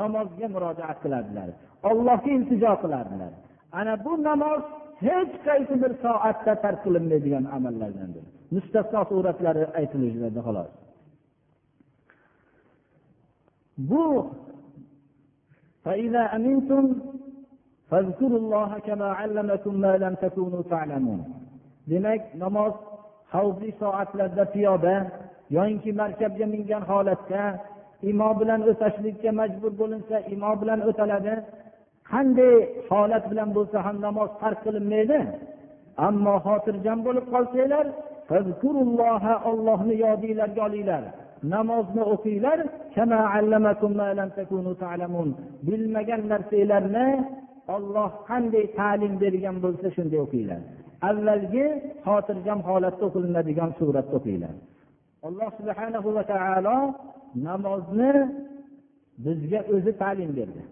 [0.00, 1.48] namozga murojaat qilardilar
[1.90, 3.32] ollohga iltijo qilardilar.
[3.78, 4.62] Ana bu namoz
[5.06, 8.24] hech qaysi bir soatda tark qilinmaydigan amallardandir.
[8.54, 10.70] Mustasno suratlari aytilishadi xolos.
[13.90, 14.04] Bu
[21.90, 22.74] demak namoz
[23.32, 24.94] xavfli soatlarda piyoda
[25.56, 27.42] yoyinki markabga mingan holatda
[28.10, 31.34] imo bilan o'tashlikka majbur bo'linsa imo bilan o'taladi.
[32.10, 32.54] Qanday
[32.90, 35.18] holat bilan bo'lsa ham namoz tark qilinmaydi.
[36.06, 37.86] Ammo xotirjam bo'lib qolsanglar
[39.50, 41.04] ollohni yodinglarga olinglar.
[41.54, 42.58] Namozni o'qinglar.
[45.68, 47.08] Bilmagan narsanglarni
[47.74, 50.60] olloh qanday ta'lim bergan bo'lsa shunday o'qinglar.
[51.08, 51.66] Avvalgi
[52.06, 54.54] xotirjam holatda o'qilinadigan suratda o'qinglar.
[55.28, 56.78] Alloh subhanahu va taolo
[57.46, 58.12] namozni
[59.24, 60.62] bizga o'zi ta'lim berdi.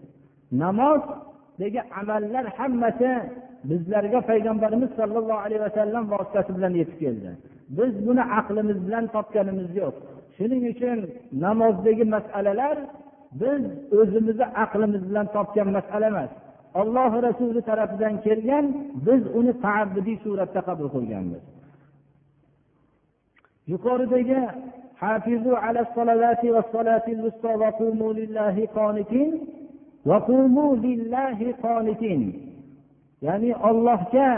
[0.63, 3.11] Namozdagi amallar hammasi
[3.69, 7.29] bizlarga payg'ambarimiz sollallohu alayhi vasallam vositasi bilan yetib keldi.
[7.77, 9.95] Biz buni aqlimiz bilan topganimiz yo'q.
[10.37, 10.97] Shuning uchun
[11.45, 12.77] namozdagi masalalar
[13.41, 13.61] biz
[13.99, 16.31] o'zimizni aqlimiz bilan topgan masala emas.
[16.81, 18.65] Alloh rasuli tarafidan kelgan
[19.07, 21.43] biz uni taabbidiy suratda qabul qilganmiz.
[23.71, 24.39] Yuqoridagi
[25.01, 27.19] hafizu ala salavati va salatil
[27.61, 29.29] va qumu lillahi qonitin
[30.09, 32.21] va qumu lillahi qonitin
[33.27, 34.29] ya'ni ollohga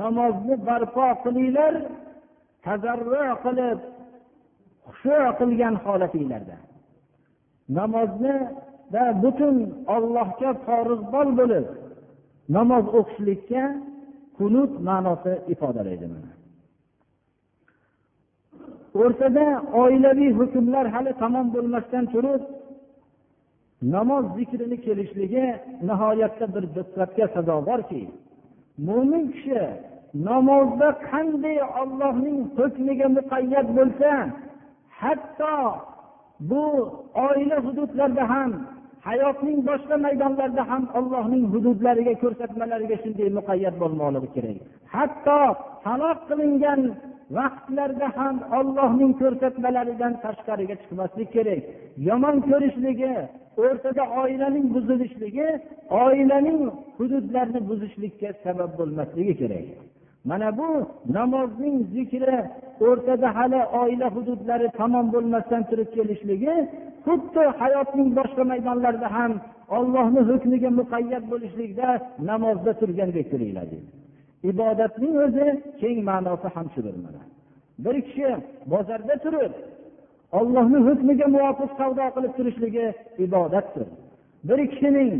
[0.00, 1.74] namozni barpo qilinglar
[2.64, 3.78] tazarru qilib
[4.86, 6.56] xushu qilgan holatinglarda.
[7.78, 8.36] Namozni
[9.22, 9.56] butun
[9.96, 11.66] ollohga forizbol bo'lib
[12.56, 13.62] namoz o'qishlikka
[14.38, 16.06] kunut ma'nosi ifodalaydi
[19.02, 19.46] o'rtada
[19.82, 22.42] oilaviy hukmlar hali tamom bo'lmasdan turib
[23.92, 25.46] namoz zikrini kelishligi
[25.88, 28.02] nihoyatda bir diqqatga sazovorki
[28.88, 29.62] mo'min kishi
[30.28, 34.10] namozda qanday ollohning hukmiga muqayyat bo'lsa
[35.00, 35.56] hatto
[36.50, 36.64] bu
[37.26, 38.50] oila hududlarida ham
[39.08, 44.58] hayotning boshqa maydonlarida ham ollohning hududlariga ko'rsatmalariga shunday muqayyat bo'lmoqligi kerak.
[44.94, 45.40] Hatto
[45.84, 46.80] taloq qilingan
[47.36, 51.62] vaqtlarda ham ollohning ko'rsatmalaridan tashqariga chiqmaslik kerak.
[52.08, 53.14] Yomon ko'rishligi
[53.64, 55.48] o'rtada oilaning buzilishligi
[56.04, 56.60] oilaning
[56.98, 59.66] hududlarini buzishlikka sabab bo'lmasligi kerak.
[60.30, 60.68] Mana bu
[61.16, 62.38] namozning zikri
[62.86, 66.54] o'rtada hali oila hududlari tamom bo'lmasdan turib kelishligi
[67.06, 69.32] xuddi hayotning boshqa maydonlarida ham
[69.78, 71.88] ollohni hukmiga muqayyat bo'lishlikda
[72.30, 73.68] namozda turgandek turinglar
[74.50, 75.46] ibodatning o'zi
[75.80, 76.94] keng ma'nosi ham shudir
[77.84, 79.52] bir kishi bozorda turib
[80.38, 82.86] ollohni hukmiga muvofiq savdo qilib turishligi
[83.26, 83.88] ibodatdir.
[84.48, 85.12] Bir kishining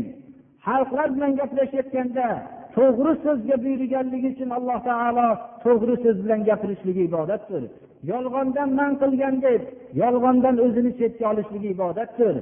[0.67, 2.27] xalqlar bilan gaplashayotganda
[2.75, 5.27] to'g'ri so'zga buyurganligi uchun alloh taolo
[5.65, 7.63] to'g'ri so'z bilan gapirishligi ibodatdir.
[8.11, 9.61] Yolg'ondan man qilgan deb
[10.01, 12.35] yolg'ondan o'zini chetga olishligi ibodatdir.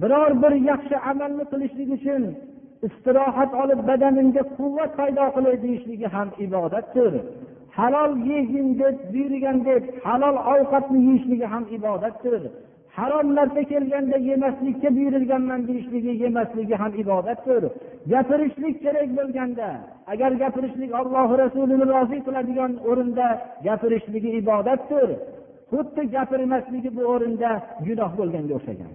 [0.00, 2.22] Biror bir yaxshi amalni qilishlik uchun
[2.86, 7.12] istirohat olib badanimga quvvat paydo qilay deyishligi ham ibodatdir.
[7.78, 12.42] Halol yegin deb buyurgan deb halol ovqatni yeyishligi ham ibodatdir.
[12.98, 17.62] Harom narsa kelganda yemaslikka buyurilganman deyishligi yemasligi ham ibodatdir.
[18.12, 19.68] Gapirishlik kerak bo'lganda
[20.12, 23.26] agar gapirishlik olloh rasulini rozi qiladigan o'rinda
[23.66, 25.08] gapirishligi ibodatdir.
[25.70, 27.50] Xuddi gapirmasligi bu o'rinda
[27.86, 28.92] gunoh bo'lganga o'xshagan.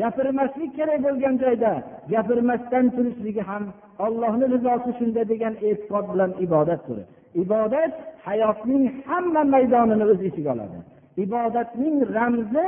[0.00, 1.72] Gapirmaslik kerak bo'lgan joyda
[2.12, 3.64] gapirmasdan turishligi ham
[4.06, 7.92] ollohni rizosi shunda degan e'tiqod bilan ibodat turi ibodat
[8.26, 10.78] hayotning hamma maydonini o'z ichiga oladi.
[11.24, 12.66] Ibodatning ramzi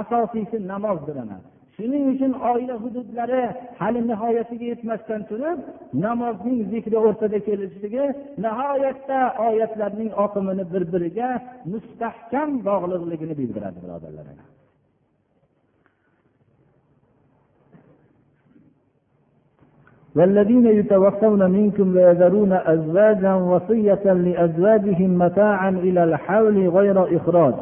[0.00, 1.38] asosiysi namozdir ana.
[1.76, 3.42] Shuning uchun oila hududlari
[3.80, 5.58] hali nihoyasiga yetmasdan turib
[6.04, 8.04] namozning zikri o'rtada kelishligi
[8.44, 11.28] nihoyatda oyatlarning oqimini bir biriga
[11.72, 14.26] mustahkam bog'liqligini bildiradi birodarlar
[20.15, 27.53] والذين يتوفون منكم ويذرون أزواجا وصية لأزواجهم متاعا إلى الحول غير إخراج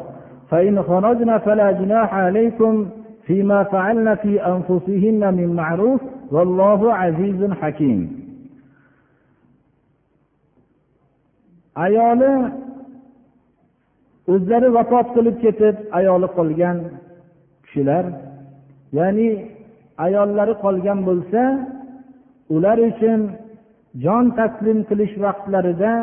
[0.50, 2.86] فإن خرجن فلا جناح عليكم
[3.26, 6.00] فيما فعلن في أنفسهن من معروف
[6.34, 7.98] vallohu azizun hakim
[11.84, 12.32] ayoli
[14.34, 16.78] o'zlari vafot qilib ketib ayoli qolgan
[17.64, 18.04] kishilar
[18.98, 19.28] ya'ni
[20.06, 21.42] ayollari qolgan bo'lsa
[22.55, 23.19] ular uchun
[24.03, 25.93] jon taslim qilish vaqtlarida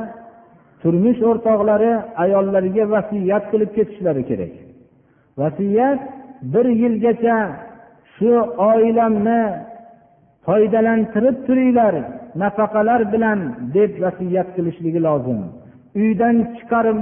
[0.83, 1.93] turmush o'rtoqlari
[2.25, 4.53] ayollariga vasiyat qilib ketishlari kerak.
[5.41, 6.01] Vasiyat
[6.53, 7.39] bir yilgacha
[8.15, 8.33] shu
[8.71, 9.43] oilamni
[10.47, 11.95] foydalantirib turinglar
[12.43, 13.39] nafaqalar bilan
[13.77, 15.41] deb vasiyat qilishligi lozim.
[16.03, 16.99] Uydan chiqarib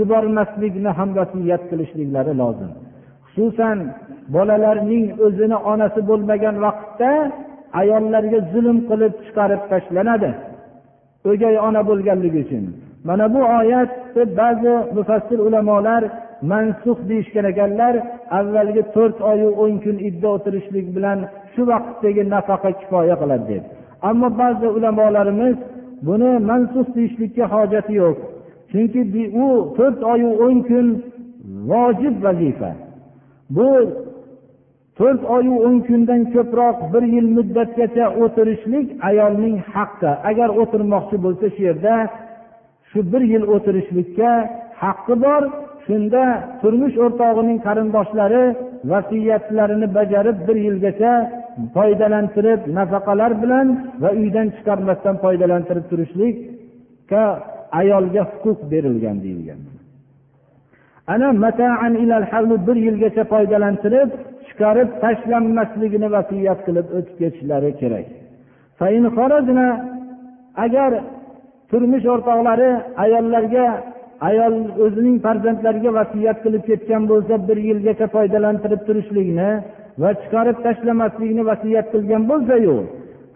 [0.00, 2.70] yubormaslikni ham vasiyat qilishliklari lozim.
[3.26, 3.78] Xususan
[4.34, 7.10] bolalarning o'zini onasi bo'lmagan vaqtda
[7.80, 10.30] ayollarga zulm qilib chiqarib tashlanadi.
[11.30, 12.64] O'gay ona bo'lganligi uchun.
[13.08, 16.02] Mana bu oyatni ba'zi mufassir ulamolar
[16.50, 17.94] mansux deyishgan ekanlar
[18.38, 21.18] avvalgi to'rt oyu o'n kun idda o'tirishlik bilan
[21.52, 23.64] shu vaqtdagi nafaqa kifoya qiladi deb.
[24.08, 25.56] Ammo ba'zi ulamolarimiz
[26.06, 28.16] buni mansux deyishlikka hojati yo'q.
[28.70, 29.00] Chunki
[29.44, 30.86] u to'rt oyu o'n kun
[31.70, 32.70] vojib vazifa.
[33.56, 33.68] Bu
[34.98, 40.10] to'rt oyu o'n kundan ko'proq bir yil muddatgacha o'tirishlik ayolning haqqi.
[40.30, 41.94] Agar o'tirmoqchi bo'lsa shu yerda
[42.90, 44.30] shu bir yil o'tirishlikka
[44.82, 45.42] haqqi bor.
[45.86, 46.22] Shunda
[46.60, 48.44] turmush o'rtog'ining qarindoshlari
[48.90, 51.12] vasiyatlarini bajarib bir yilgacha
[51.76, 53.66] foydalantirib nafaqalar bilan
[54.02, 57.22] va uydan chiqarmasdan foydalantirib turishlikka
[57.80, 59.60] ayolga huquq berilgan deyilgan.
[61.12, 62.26] Ana mataan ilal
[62.66, 64.10] bir yilgacha foydalantirib
[64.46, 68.06] chiqarib tashlanmasligini vasiyat qilib o'tib ketishlari kerak.
[70.64, 70.90] Agar
[71.70, 72.70] turmush o'rtoqlari
[73.04, 73.66] ayollarga
[74.28, 79.50] ayol o'zining farzandlariga vasiyat qilib ketgan bo'lsa bir yilgacha foydalantirib turishlikni
[80.02, 82.76] va chiqarib tashlamaslikni vasiyat qilgan bo'lsayu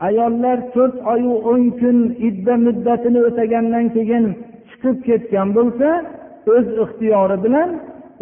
[0.08, 4.24] ayollar to'rt oyu o'n kun idda muddatini o'tagandan keyin
[4.70, 5.88] chiqib ketgan bo'lsa
[6.54, 7.70] o'z ixtiyori bilan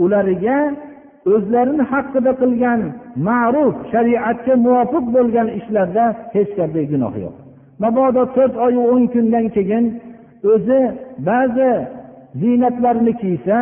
[0.04, 0.58] ularga
[1.34, 2.80] o'zlarini haqida qilgan
[3.28, 6.04] ma'ruf shariatga muvofiq bo'lgan ishlarda
[6.34, 7.36] hech qanday gunoh yo'q.
[7.82, 9.84] Mabodo to'rt oyu o'n kundan keyin
[10.52, 10.80] o'zi
[11.28, 11.72] ba'zi
[12.40, 13.56] ziynatlarni kiysa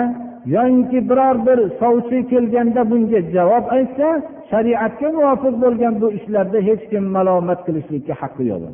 [0.55, 4.09] yoyinki biror bir sovchi kelganda bunga javob aytsa
[4.51, 8.65] shariatga muvofiq bo'lgan bu ishlarda hech kim malomat qilishlikka haqqi yo'q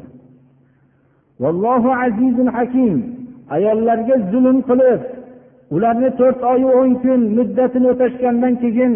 [1.42, 2.95] vallohu azizun hakim.
[3.57, 5.01] Ayollarga zulm qilib
[5.76, 8.93] ularni to'rt oyu o'n kun muddatini o'tashgandan keyin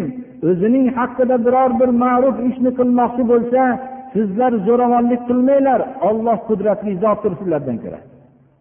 [0.48, 3.62] o'zining haqqida biror bir ma'ruf ishni qilmoqchi bo'lsa
[4.14, 8.00] sizlar zo'ravonlik qilmanglar olloh qudratli zotdir sizlardan ko'ra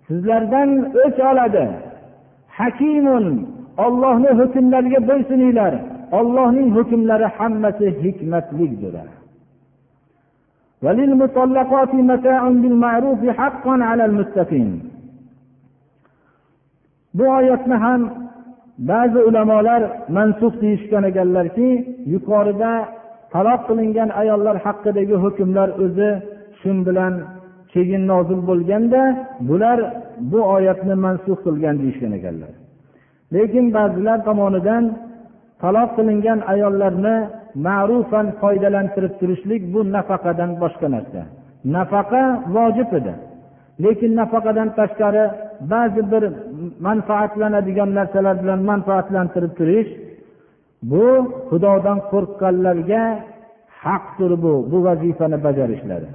[0.07, 0.69] sizlardan
[1.05, 1.63] o'ch oladi
[2.59, 3.25] hakimun
[3.85, 5.73] ollohni hukmlariga bo'ysuninglar
[6.19, 8.95] ollohning hukmlari hammasi hikmatlidir
[10.85, 14.69] وللمطلقات متاع بالمعروف حقا على المتقين
[17.16, 18.00] bu oyatni ham
[18.90, 19.82] ba'zi ulamolar
[20.16, 21.68] mansuf deyishgan ekanlarki
[22.12, 22.72] yuqorida
[23.34, 26.10] taloq qilingan ayollar haqidagi hukmlar o'zi
[26.60, 27.14] shu bilan
[27.72, 29.02] keyin nozil bo'lganda
[29.48, 29.78] bular
[30.30, 32.52] bu oyatni mansuf qilgan deyishgan ekanlar.
[33.34, 34.84] Lekin ba'zilar tomonidan
[35.62, 37.16] taloq qilingan ayollarni
[37.66, 41.22] ma'rufan foydalantirib turishlik bu nafaqadan boshqa narsa.
[41.76, 42.22] Nafaqa
[42.56, 43.14] vojib edi.
[43.84, 45.24] Lekin nafaqadan tashqari
[45.72, 46.24] ba'zi bir
[46.88, 49.90] manfaatlanadigan narsalar bilan manfaatlantirib turish
[50.90, 51.06] bu
[51.48, 53.02] xudodan qo'rqqanlarga
[53.84, 56.10] haqdir bu bu vazifani bajarishlari.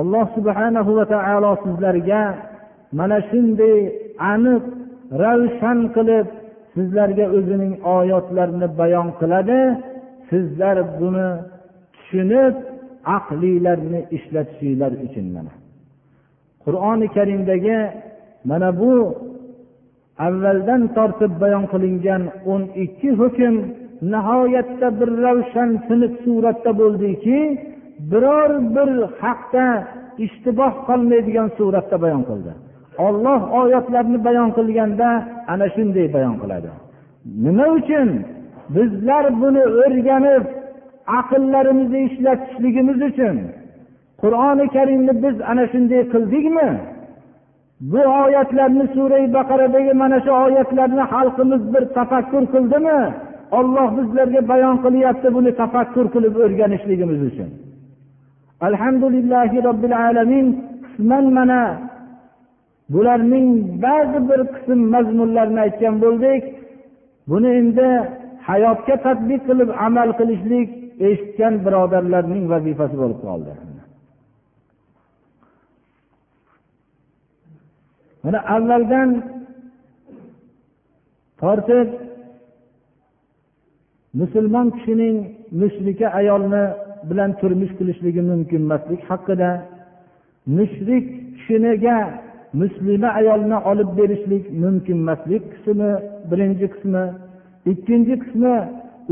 [0.00, 2.22] Alloh subhanahu va taolo sizlarga
[2.98, 3.78] mana shunday
[4.32, 4.64] aniq
[5.22, 6.26] ravshan qilib
[6.76, 9.58] sizlarga o'zining oyatlarini bayon qiladi.
[10.30, 11.28] Sizlar buni
[11.94, 12.54] tushunib
[13.16, 15.52] aqlinglarni ishlatishinglar uchun mana.
[16.64, 17.78] Qur'oni karimdagi
[18.50, 18.92] mana bu
[20.26, 22.22] avvaldan tortib bayon qilingan
[22.52, 23.54] o'n ikki hukm
[24.12, 27.38] nihoyatda bir ravshan siniq suratda bo'ldiki
[28.10, 28.90] biror bir
[29.22, 29.66] haqda
[30.26, 32.52] ishtiboh qolmaydigan suratda bayon qildi.
[33.06, 35.08] Olloh oyatlarni bayon qilganda
[35.52, 36.70] ana shunday bayon qiladi.
[37.44, 38.08] Nima uchun
[38.76, 40.44] bizlar buni o'rganib
[41.18, 43.36] aqllarimizni ishlatishligimiz uchun
[44.22, 46.68] qur'oni karimni biz ana shunday qildikmi?
[47.90, 53.00] Bu oyatlarni surai baqaradagi mana shu oyatlarni xalqimiz bir tafakkur qildimi?
[53.58, 57.50] Olloh bizlarga bayon qilyapti buni tafakkur qilib o'rganishligimiz uchun.
[58.68, 60.46] Alhamdulillahi robbil alamin.
[60.84, 61.60] Qisman mana
[62.92, 63.48] bularning
[63.84, 66.42] ba'zi bir qism mazmunlarini aytgan bo'ldik.
[67.30, 67.88] Buni endi
[68.48, 70.68] hayotga tadbiq qilib amal qilishlik
[71.08, 73.52] eshitgan birodarlarning vazifasi bo'lib qoldi.
[78.24, 79.10] Mana avvaldan
[81.40, 81.88] tortib
[84.20, 85.16] musulmon kishining
[85.60, 86.64] mushrika ayolni
[87.08, 89.50] bilan turmush qilishligi mumkin emaslik haqida
[90.56, 91.06] mushrik
[91.36, 91.96] kishiniga
[92.60, 95.90] muslima ayolni olib berishlik mumkin emaslik qismi
[96.30, 97.04] birinchi qismi.
[97.72, 98.54] Ikkinchi qismi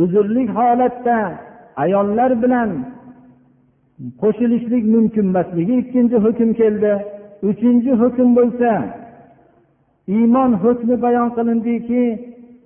[0.02, 1.18] uzrli holatda
[1.84, 2.70] ayollar bilan
[4.22, 6.92] qo'shilishlik mumkin emasligi ikkinchi hukm keldi.
[7.48, 8.70] Uchinchi hukm bo'lsa
[10.16, 12.04] iymon hukmi bayon qilindiki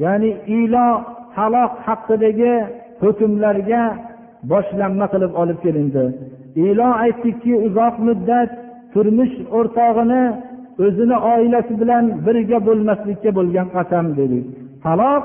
[0.04, 0.88] ya'ni ilo
[1.34, 2.54] taloq haqidagi
[3.02, 3.82] hukmlarga
[4.50, 6.04] boshlanma qilib olib kelindi.
[6.68, 8.50] Ilo aytdikki uzoq muddat
[8.92, 10.22] turmush o'rtog'ini
[10.84, 14.44] o'zini oilasi bilan birga bo'lmaslikka bo'lgan qasam dedik
[14.84, 15.24] taloq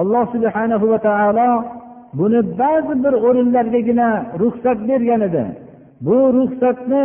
[0.00, 1.50] alloh subhana va taolo
[2.18, 4.08] buni ba'zi bir o'rinlargagina
[4.42, 5.44] ruxsat bergan edi.
[6.06, 7.04] Bu ruxsatni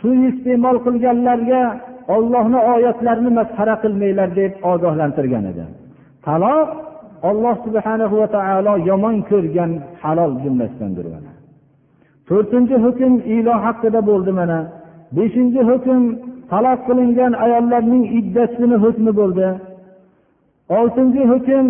[0.00, 1.62] suiiste'mol qilganlarga
[2.16, 5.64] ollohni oyatlarini masxara qilmanglar deb ogohlantirgan edi.
[6.26, 6.68] Taloq
[7.28, 9.70] olloh subhana va taolo yomon ko'rgan
[10.02, 11.06] halol jumlasidandir
[12.28, 14.58] to'rtinchi hukm ilo haqida bo'ldi mana.
[15.16, 16.02] Beshinchi hukm
[16.52, 19.48] taloq qilingan ayollarning iddasini hukmi bo'ldi.
[20.78, 21.66] Oltinchi hukm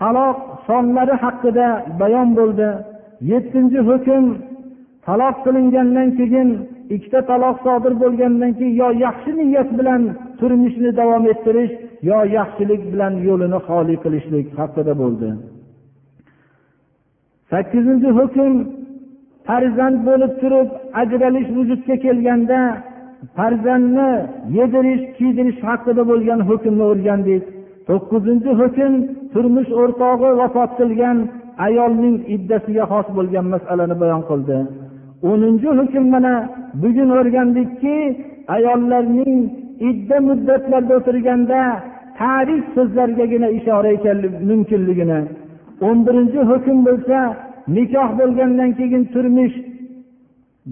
[0.00, 1.68] taloq sonlari haqida
[2.00, 2.68] bayon bo'ldi.
[3.30, 4.24] Yettinchi hukm
[5.06, 6.48] taloq qilingandan keyin
[6.94, 10.02] ikkita taloq sodir bo'lgandan keyin yo yaxshi niyat bilan
[10.38, 11.72] turmushni davom ettirish
[12.10, 15.28] yo yaxshilik bilan yo'lini xoli qilishlik haqida bo'ldi.
[17.50, 18.52] Sakkizinchi hukm
[19.46, 20.68] farzand bo'lib turib
[21.00, 22.58] ajralish vujudga kelganda
[23.36, 24.10] farzandni
[24.58, 27.42] yedirish kiydirish haqida bo'lgan hukmni o'rgandik
[27.88, 28.92] to'qqizinchi hukm
[29.32, 31.16] turmush o'rtog'i vafot qilgan
[31.66, 34.56] ayolning iddasiga xos bo'lgan masalani bayon qildi.
[35.30, 36.34] O'ninchi hukm mana
[36.82, 37.96] bugun o'rgandikki
[38.56, 39.36] ayollarning
[39.90, 41.60] idda muddatlarda o'tirganda
[42.20, 45.20] tarif so'zlargagina ishora ekanligi mumkinligini.
[45.88, 47.18] O'n birinchi hukm bo'lsa
[47.76, 49.56] nikoh bo'lgandan keyin turmush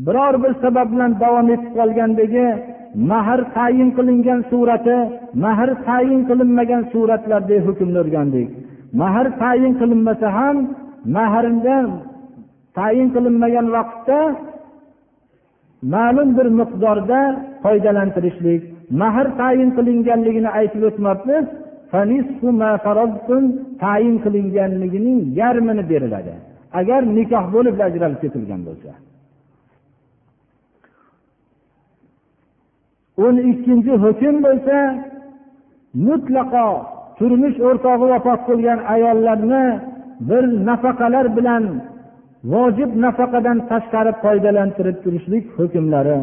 [0.06, 2.46] biror bir sabab bilan davom etib qolgandagi
[3.10, 4.98] mahr tayin qilingan surati
[5.44, 8.48] mahr tayin qilinmagan suratlarda hukmni o'rgandik.
[9.00, 10.56] Mahr tayin qilinmasa ham
[11.16, 11.78] mahrda
[12.78, 14.20] tayin qilinmagan vaqtda
[15.94, 17.20] ma'lum bir miqdorda
[17.64, 18.62] foydalantirishlik.
[19.00, 21.44] Mahr tayin qilinganligini aytib o'tmabmiz
[23.84, 26.34] tayin qilinganligining yarmini beriladi.
[26.80, 28.90] Agar nikoh bo'lib ajralib ketilgan bo'lsa.
[33.24, 34.78] O'n ikkinchi hukm bo'lsa
[36.06, 36.68] mutlaqo
[37.18, 39.64] turmush o'rtog'i vafot qilgan ayollarni
[40.28, 41.64] bir nafaqalar bilan
[42.52, 46.18] vojib nafaqadan tashqari foydalantirib turishlik hukmlari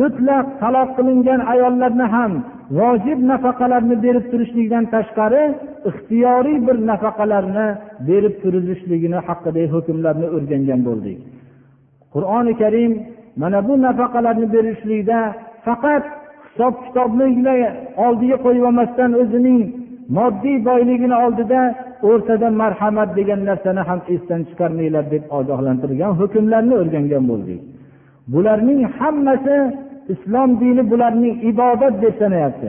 [0.00, 2.32] mutlaq taloq qilingan ayollarni ham
[2.78, 5.42] vojib nafaqalarni berib turishlikdan tashqari
[5.90, 7.66] ixtiyoriy bir nafaqalarni
[8.08, 11.18] berib turilishligini haqidagi hukmlarni o'rgangan bo'ldik.
[12.14, 12.92] Qur'oni karim
[13.42, 15.18] mana bu nafaqalarni berishlikda
[15.66, 16.04] faqat
[16.48, 17.26] hisob kitobni
[18.06, 19.60] oldiga qo'yib olmasdan o'zining
[20.18, 21.60] moddiy boyligini oldida
[22.10, 27.60] o'rtada marhamat degan narsani ham esdan chiqarmanglar deb ogohlantirgan hukmlarni o'rgangan bo'ldik.
[28.32, 29.56] Bularning hammasi
[30.14, 32.68] islom dini bularning ibodat deb sanayapti.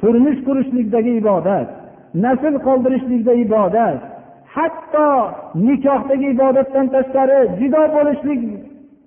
[0.00, 1.68] Turmush qurishlikdagi ibodat
[2.24, 3.98] nasl qoldirishlikda ibodat
[4.54, 5.08] hatto
[5.66, 8.40] nikohdagi ibodatdan tashqari judo bo'lishlik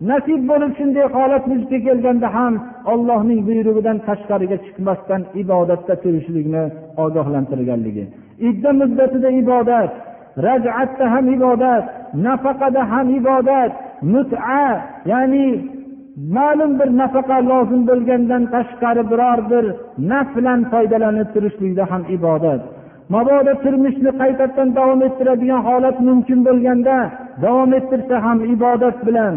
[0.10, 2.54] nasib bo'lib shunday holat vujudga kelganda ham
[2.93, 6.64] ollohning buyrug'idan tashqariga chiqmasdan ibodatda turishlikni
[7.04, 8.04] ogohlantirganligi.
[8.49, 9.91] Idda muddatida ibodat
[10.47, 11.84] rajatda ham ibodat
[12.26, 13.72] nafaqada ham ibodat
[14.14, 14.66] mut'a
[15.12, 15.47] ya'ni
[16.38, 19.66] ma'lum bir nafaqa lozim bo'lgandan tashqari biror bir
[20.12, 22.62] naf bilan foydalanib turishlikda ham ibodat.
[23.14, 26.95] Mabodo turmushni qaytadan davom ettiradigan holat mumkin bo'lganda
[27.43, 29.36] davom ettirsa ham ibodat bilan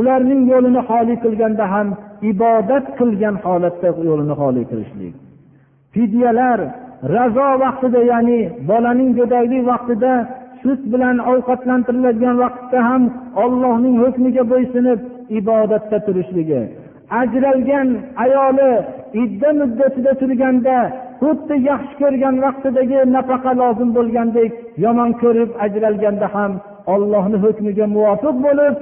[0.00, 1.88] ularning yo'lini xoli qilganda ham
[2.32, 5.14] ibodat qilgan holatda yo'lini xoli qilishlik.
[5.94, 6.58] Fidyalar
[7.16, 10.12] razo vaqtida ya'ni bolaning go'daklik vaqtida
[10.62, 13.02] sut bilan ovqatlantiriladigan vaqtda ham
[13.44, 15.00] ollohning hukmiga bo'ysunib
[15.38, 16.62] ibodatda turishligi.
[17.20, 17.88] Ajralgan
[18.24, 18.72] ayoli
[19.22, 20.76] idda muddatida turganda
[21.22, 24.50] xuddi yaxshi ko'rgan vaqtidagi nafaqa lozim bo'lgandek
[24.84, 26.52] yomon ko'rib ajralganda ham
[26.94, 28.74] ollohni hukmiga muvofiq bo'lib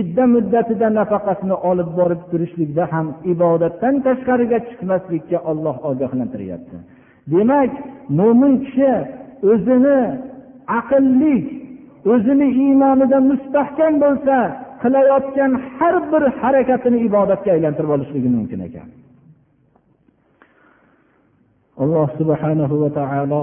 [0.00, 6.76] idda muddatida nafaqasini olib borib turishlikda ham ibodatdan tashqariga chiqmaslikka olloh ogohlantiryapti.
[7.32, 7.72] Demak
[8.18, 8.92] mo'min kishi
[9.50, 9.98] o'zini
[10.78, 11.36] aqlli
[12.12, 14.36] o'zini iymonida mustahkam bo'lsa
[14.82, 18.88] qilayotgan har bir harakatini ibodatga aylantirib olishligi mumkin ekan.
[21.82, 23.42] Alloh subhanahu va taolo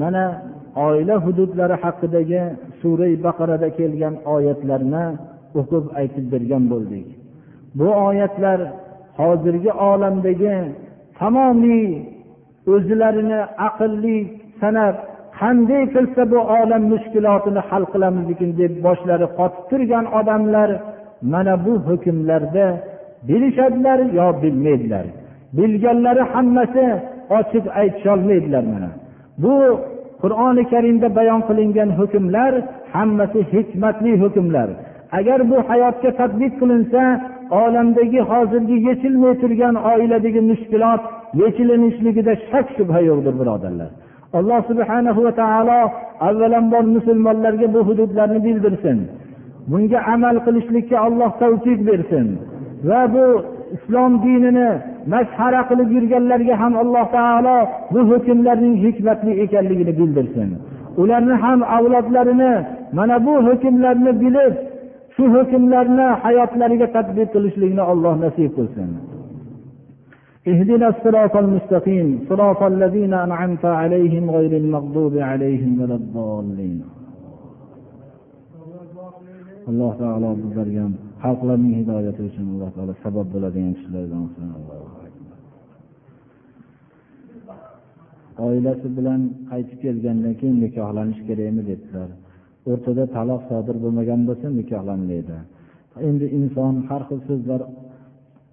[0.00, 0.24] mana
[0.86, 2.42] oila hududlari haqidagi
[2.80, 5.04] sura baqarada kelgan oyatlarni
[5.60, 7.06] o'qib aytib bergan bo'ldik.
[7.78, 8.58] Bu oyatlar
[9.18, 10.56] hozirgi olamdagi
[11.18, 11.88] tamomiy
[12.74, 14.18] o'zlarini aqlli
[14.60, 14.94] sanab
[15.40, 20.70] qanday qilsa bu olam mushkulotini hal qilamizkin deb boshlari qotib turgan odamlar
[21.32, 22.66] mana bu hukmlarda
[23.28, 25.06] bilishadilar yo bilmaydilar.
[25.56, 26.84] Bilganlari hammasi
[27.38, 28.90] ochib aytisholmaydilar mana.
[29.42, 29.54] Bu
[30.24, 32.52] qur'oni karimda bayon qilingan hukmlar
[32.94, 34.68] hammasi hikmatli hukmlar.
[35.18, 37.02] Agar bu hayotga tadbiq qilinsa
[37.62, 41.02] olamdagi hozirgi yechilmay turgan oiladagi mushkulot
[41.42, 43.90] yechilinishligida shak shubha yo'qdir birodarlar.
[44.38, 45.80] Alloh subhana va taolo
[46.28, 48.98] avvalambor musulmonlarga bu hududlarni bildirsin.
[49.70, 52.26] Bunga amal qilishlikka alloh tavfiq bersin
[52.88, 53.26] va bu
[53.76, 54.68] islom dinini
[55.13, 57.57] masxara qilib yurganlarga ham alloh taolo
[57.93, 60.49] bu hukmlarning hikmatli ekanligini bildirsin
[61.01, 62.53] ularni ham avlodlarini
[62.97, 64.53] mana bu hukmlarni bilib
[65.15, 68.91] shu hukmlarni hayotlariga tadbiq qilishlikni alloh nasib qilsin
[70.51, 76.92] اهدنا الصراط المستقيم صراط الذين أنعمت عليهم غير المغضوب عليهم ولا الضالين
[79.68, 80.84] alloh taolo bizlarga
[81.24, 84.50] xalqlarning hidoyati uchun alloh taolo sabab bo'ladigan kishilardan qilsin
[88.46, 92.08] oilasi bilan qaytib kelgandan keyin nikohlanish kerakmi dedilar
[92.70, 95.36] o'rtada taloq sodir bo'lmagan bo'lsa nikohlanmaydi.
[96.08, 97.60] Endi inson har xil so'zlar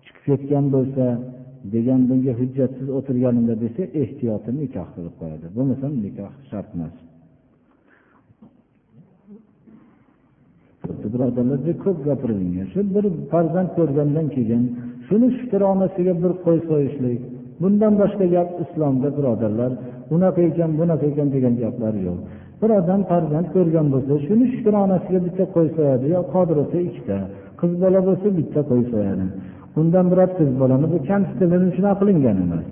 [0.05, 1.05] chiqib ketgan bo'lsa
[1.76, 5.45] degan bunga hujjatsiz o'tirganimda desa ehtiyotini nikoh qilib qo'yadi.
[5.55, 6.95] Bo'lmasam nikoh shart emas.
[11.13, 12.67] Birodarlar ko'p gapirilgan.
[12.73, 14.63] Shu bir farzand ko'rgandan keyin
[15.07, 17.19] shuni shukronasiga bir qo'y so'yishlik
[17.61, 19.71] bundan boshqa gap islomda birodarlar
[20.15, 22.17] unaqa ekan bunaqa ekan degan gaplar yo'q.
[22.61, 27.17] Bir odam farzand ko'rgan bo'lsa shuni shukronasiga bitta qo'y so'yadi yo qodir bo'lsa ikkita
[27.61, 29.25] qiz bola bo'lsa bitta qo'y so'yadi.
[29.79, 32.65] Undan biror qiz bolani bu kamsitilini shunaqa qilingan emas.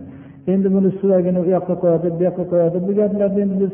[0.53, 3.73] Endi buni suvagini u yoqqa qo'yadi bu yoqqa qo'yadi bu gaplarni endi biz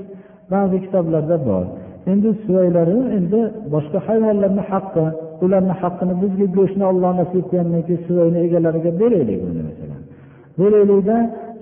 [0.53, 1.65] ba'zi kitoblarda bor.
[2.11, 3.39] Endi suvaylari endi
[3.73, 5.05] boshqa hayvonlarni haqqi
[5.45, 10.01] ularni haqqini bizga go'shtni olloh nasib qilgandan keyin suvayni egalariga beraylik uni masalan.
[10.59, 11.17] Beraylikda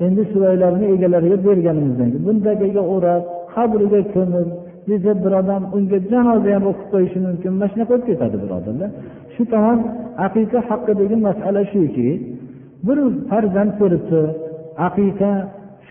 [0.06, 3.24] endi suvaylarni egalariga berganimizdan keyin bundagiga o'rab
[3.54, 4.48] qabriga ko'mib
[4.89, 8.89] desa bir odam unga janoza ham o'qib qo'yishi mumkin mana shunaqa bo'lib ketadi birodarlar.
[9.34, 9.80] Shu tomon
[10.28, 12.10] aqiqa haqidagi masala shuki
[12.88, 12.98] bir
[13.30, 14.22] farzand ko'ribdi
[14.88, 15.32] aqiqa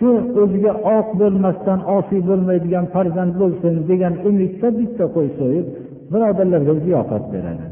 [0.03, 0.11] shu
[0.42, 5.66] o'ziga oq bo'lmasdan osiy bo'lmaydigan farzand bo'lsin degan umidda bitta qo'y so'yib
[6.12, 7.66] birodarlarga ziyofat beradi.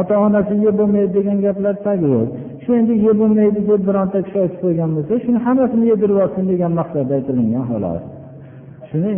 [0.00, 2.28] Ota onasi yeb bo'lmaydi degan gaplar tagi yo'q.
[2.62, 6.72] Shu endi yeb bo'lmaydi deb bironta kishi aytib qo'ygan bo'lsa shuni hammasini yedirib olsin degan
[6.80, 8.02] maqsadda aytilingan xolos.
[8.88, 9.10] Shuni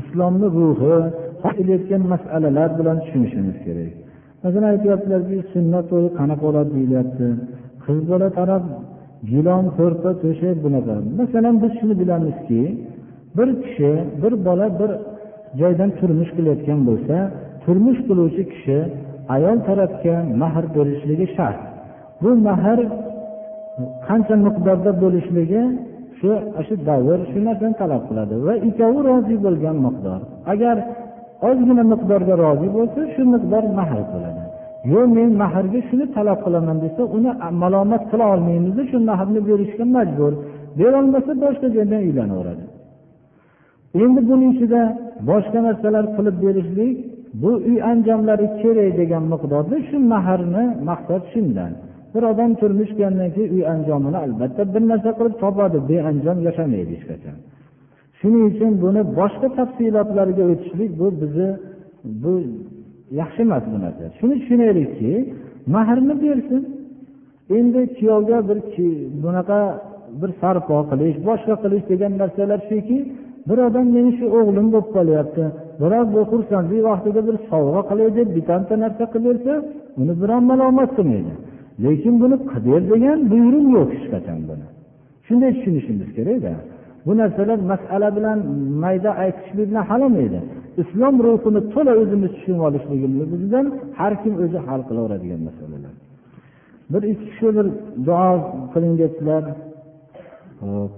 [0.00, 0.96] islomni ruhi
[1.56, 3.92] kelayotgan masalalar bilan tushunishimiz kerak.
[4.42, 7.26] Masalan aytyaptilarki sunnat to'yi qanaqa bo'ladi deyilyapti?
[7.86, 8.62] Qiz bola taraf
[9.30, 12.62] gilon ko'rpa to'shak bunaqa masalan biz shuni bilamizki
[13.36, 13.90] bir kishi
[14.22, 14.90] bir bola bir
[15.60, 17.16] joydan turmush qilayotgan bo'lsa
[17.64, 18.78] turmush qiluvchi kishi
[19.34, 21.60] ayol tarafga mahr berishligi shart.
[22.22, 22.78] Bu mahr
[24.06, 25.62] qancha miqdorda bo'lishligi
[26.18, 26.30] shu
[26.66, 30.20] shu davr shu narsani talab qiladi va ikkovi rozi bo'lgan miqdor.
[30.52, 30.76] Agar
[31.48, 34.45] ozgina miqdorga rozi bo'lsa shu miqdor mahr bo'ladi
[34.92, 37.30] yo'q men mahrga shuni talab qilaman desa uni
[37.62, 40.32] malomat qila olmaymiz shu mahrni berishga majbur.
[40.78, 42.64] Berolmasa boshqa joydan uylanaveradi.
[44.02, 44.82] Endi buning ichida
[45.30, 46.94] boshqa narsalar qilib berishlik
[47.42, 51.72] bu uy anjomlari kerak degan miqdorda shu mahrni maqsad shundan.
[52.12, 57.06] Bir odam turmush qurgandan keyin uy anjomini albatta bir narsa qilib topadi beanjom yashamaydi hech
[57.10, 57.36] qachon.
[58.18, 61.50] Shuning uchun buni boshqa tafsilotlarga o'tishlik bu bizni
[62.22, 62.34] bu
[63.20, 64.04] yaxshi emas bu narsa.
[64.18, 65.12] Shuni tushunaylikki
[65.74, 66.62] mahrni bersin.
[67.58, 68.58] Endi kuyovga bir
[69.24, 69.60] bunaqa
[70.20, 72.98] bir sarpo qilish boshqa qilish degan narsalar shuki
[73.48, 75.44] bir odam meni shu o'g'lim bo'lib qolyapti.
[75.82, 79.54] Biroz bu xursandlik vaqtida bir sovg'a qilay deb bittanta narsa qilib bersa
[80.00, 81.32] uni biron malomat qilmaydi.
[81.84, 84.66] Lekin buni qilber degan buyruq yo'q hech qachon buni.
[85.26, 86.52] Shunday tushunishimiz kerakda.
[87.06, 88.38] Bu narsalar masala bilan
[88.82, 90.40] mayda aytishlik bilan hal olmaydi
[90.82, 93.66] islom ruhini to'la o'zimiz tushunib olishligimizdan
[93.98, 95.94] har kim o'zi hal qilaveradigan masalalar.
[96.92, 97.66] Bir ikki kishi bir
[98.06, 98.30] duo
[98.72, 99.44] qiling debdilar
[100.62, 100.92] hop.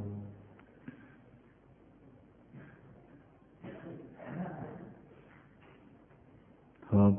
[6.92, 7.16] Hop.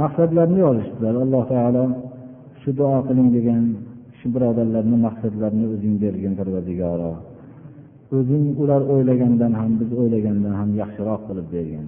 [0.00, 1.84] Maqsadlarini yozishdilar alloh taolo
[2.60, 3.62] shu duo qiling degan
[4.18, 7.12] shu birodarlarni maqsadlarini o'zing bergin parvardigoro.
[8.16, 11.86] O'zing ular o'ylagandan ham biz o'ylagandan ham yaxshiroq qilib bergin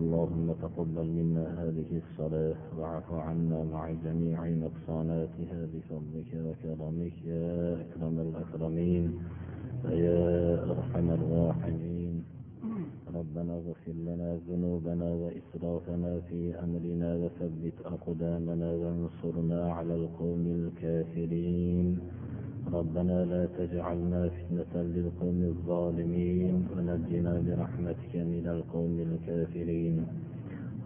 [0.00, 9.04] اللهم تقبل منا هذه الصلاة واعف عنا مع جميع نقصاناتها بفضلك وكرمك يا أكرم الأكرمين
[9.84, 10.24] ويا
[10.72, 12.35] أرحم الراحمين
[13.18, 21.98] ربنا اغفر لنا ذنوبنا وإسرافنا في أمرنا وثبت أقدامنا وانصرنا على القوم الكافرين.
[22.72, 29.96] ربنا لا تجعلنا فتنة للقوم الظالمين ونجنا برحمتك من القوم الكافرين.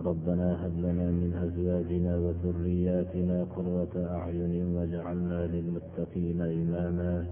[0.08, 7.26] ربنا هب لنا من أزواجنا وذرياتنا قرة أعين واجعلنا للمتقين إماما.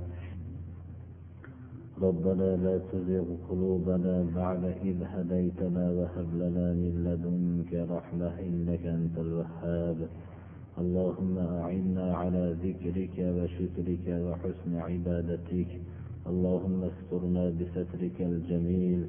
[2.02, 10.08] ربنا لا تزغ قلوبنا بعد إذ هديتنا وهب لنا من لدنك رحمة إنك أنت الوهاب.
[10.78, 15.70] اللهم أعنا على ذكرك وشكرك وحسن عبادتك.
[16.26, 19.00] اللهم استرنا بسترك الجميل.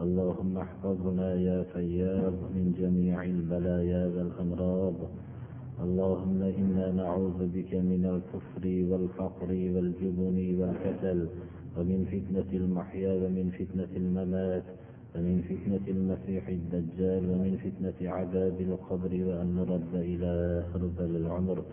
[0.00, 4.94] اللهم احفظنا يا فياض من جميع البلايا والأمراض.
[5.84, 11.28] اللهم إنا نعوذ بك من الكفر والفقر والجبن والكسل.
[11.76, 14.64] ومن فتنة المحيا ومن فتنة الممات
[15.16, 21.64] ومن فتنة المسيح الدجال ومن فتنة عذاب القبر وأن نرد إلى أرذل العمر.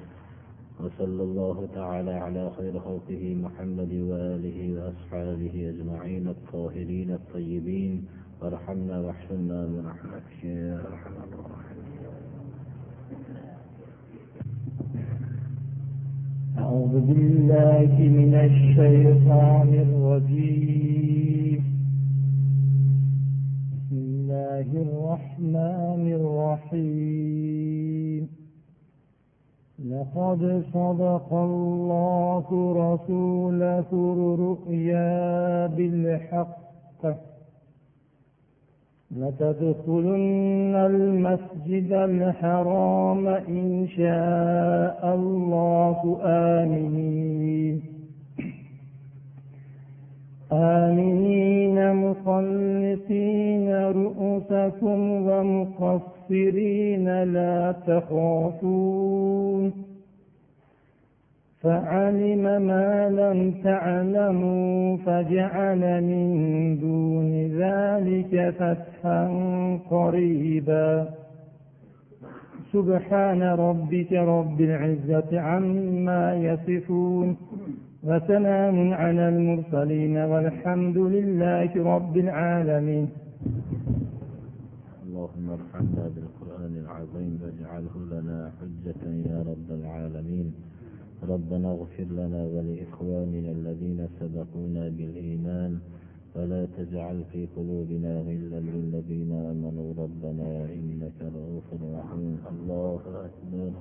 [0.80, 8.06] وصلى الله تعالى على خير خلقه محمد وآله وأصحابه أجمعين الطاهرين الطيبين.
[8.41, 11.70] وارحمنا واحسنا برحمتك يا أرحم الراحمين.
[16.58, 21.64] أعوذ بالله من الشيطان الرجيم.
[23.74, 28.28] بسم الله الرحمن الرحيم.
[29.86, 37.30] لقد صدق الله رسوله الرؤيا بالحق.
[39.18, 46.20] لتدخلن المسجد الحرام إن شاء الله.
[46.24, 47.82] آمنين.
[50.53, 57.24] آمنين مخلصين رؤوسكم ومقصرين.
[57.24, 59.90] لا تخافون.
[61.62, 66.28] فعلم ما لم تعلموا فجعل من
[66.80, 67.32] دون
[67.64, 69.22] ذلك فتحا
[69.89, 71.09] قريبا.
[72.74, 77.38] سبحان ربك رب العزة عما يصفون
[78.03, 83.09] وسلام على المرسلين والحمد لله رب العالمين.
[85.05, 90.53] اللهم ارحمنا بالقرآن العظيم واجعله لنا حجة يا رب العالمين.
[91.30, 95.80] ربنا اغفر لنا ولإخواننا الذين سبقونا بالإيمان
[96.36, 99.93] ولا تجعل في قلوبنا غلا للذين آمنوا.
[100.03, 102.38] ربنا إنك رؤوف رحيم.
[102.51, 103.72] الله أكبر.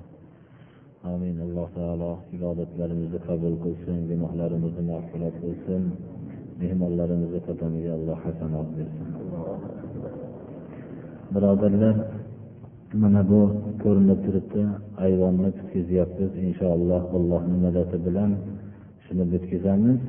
[1.05, 1.41] آمين.
[1.41, 5.83] الله تعالى عبادة لرمز قبل قلسن بنوح لرمز معفلة قلسن
[6.61, 9.57] بهم الله رمز قدمي الله حسن عبد الله
[11.33, 12.20] برادر الله
[12.93, 13.39] mana bu
[13.83, 14.61] ko'rinib turibdi.
[15.05, 17.01] Ayvonni bitkazyapmiz inshaalloh.
[17.17, 18.31] Allohni madadi bilan
[19.03, 19.99] shuni bitkazamiz.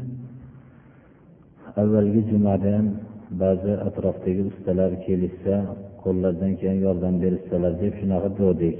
[1.80, 2.86] Avvalgi jumada ham
[3.42, 5.54] ba'zi atrofdagi ustalar kelishsa
[6.02, 8.78] qo'llaridan keyin yordam berishsalar deb shunaqa degandik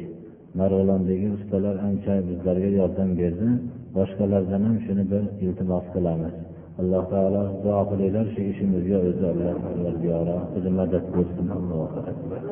[0.59, 3.48] marg'ilondagi ustalar ancha bizlarga yordam berdi.
[3.96, 6.34] Boshqalardan ham shuni bir iltimos qilamiz.
[6.80, 9.55] Alloh taolo duo qilinglar shu ishimizga o'zi alloh
[10.57, 12.42] o'zi madad bersin allohu akbar.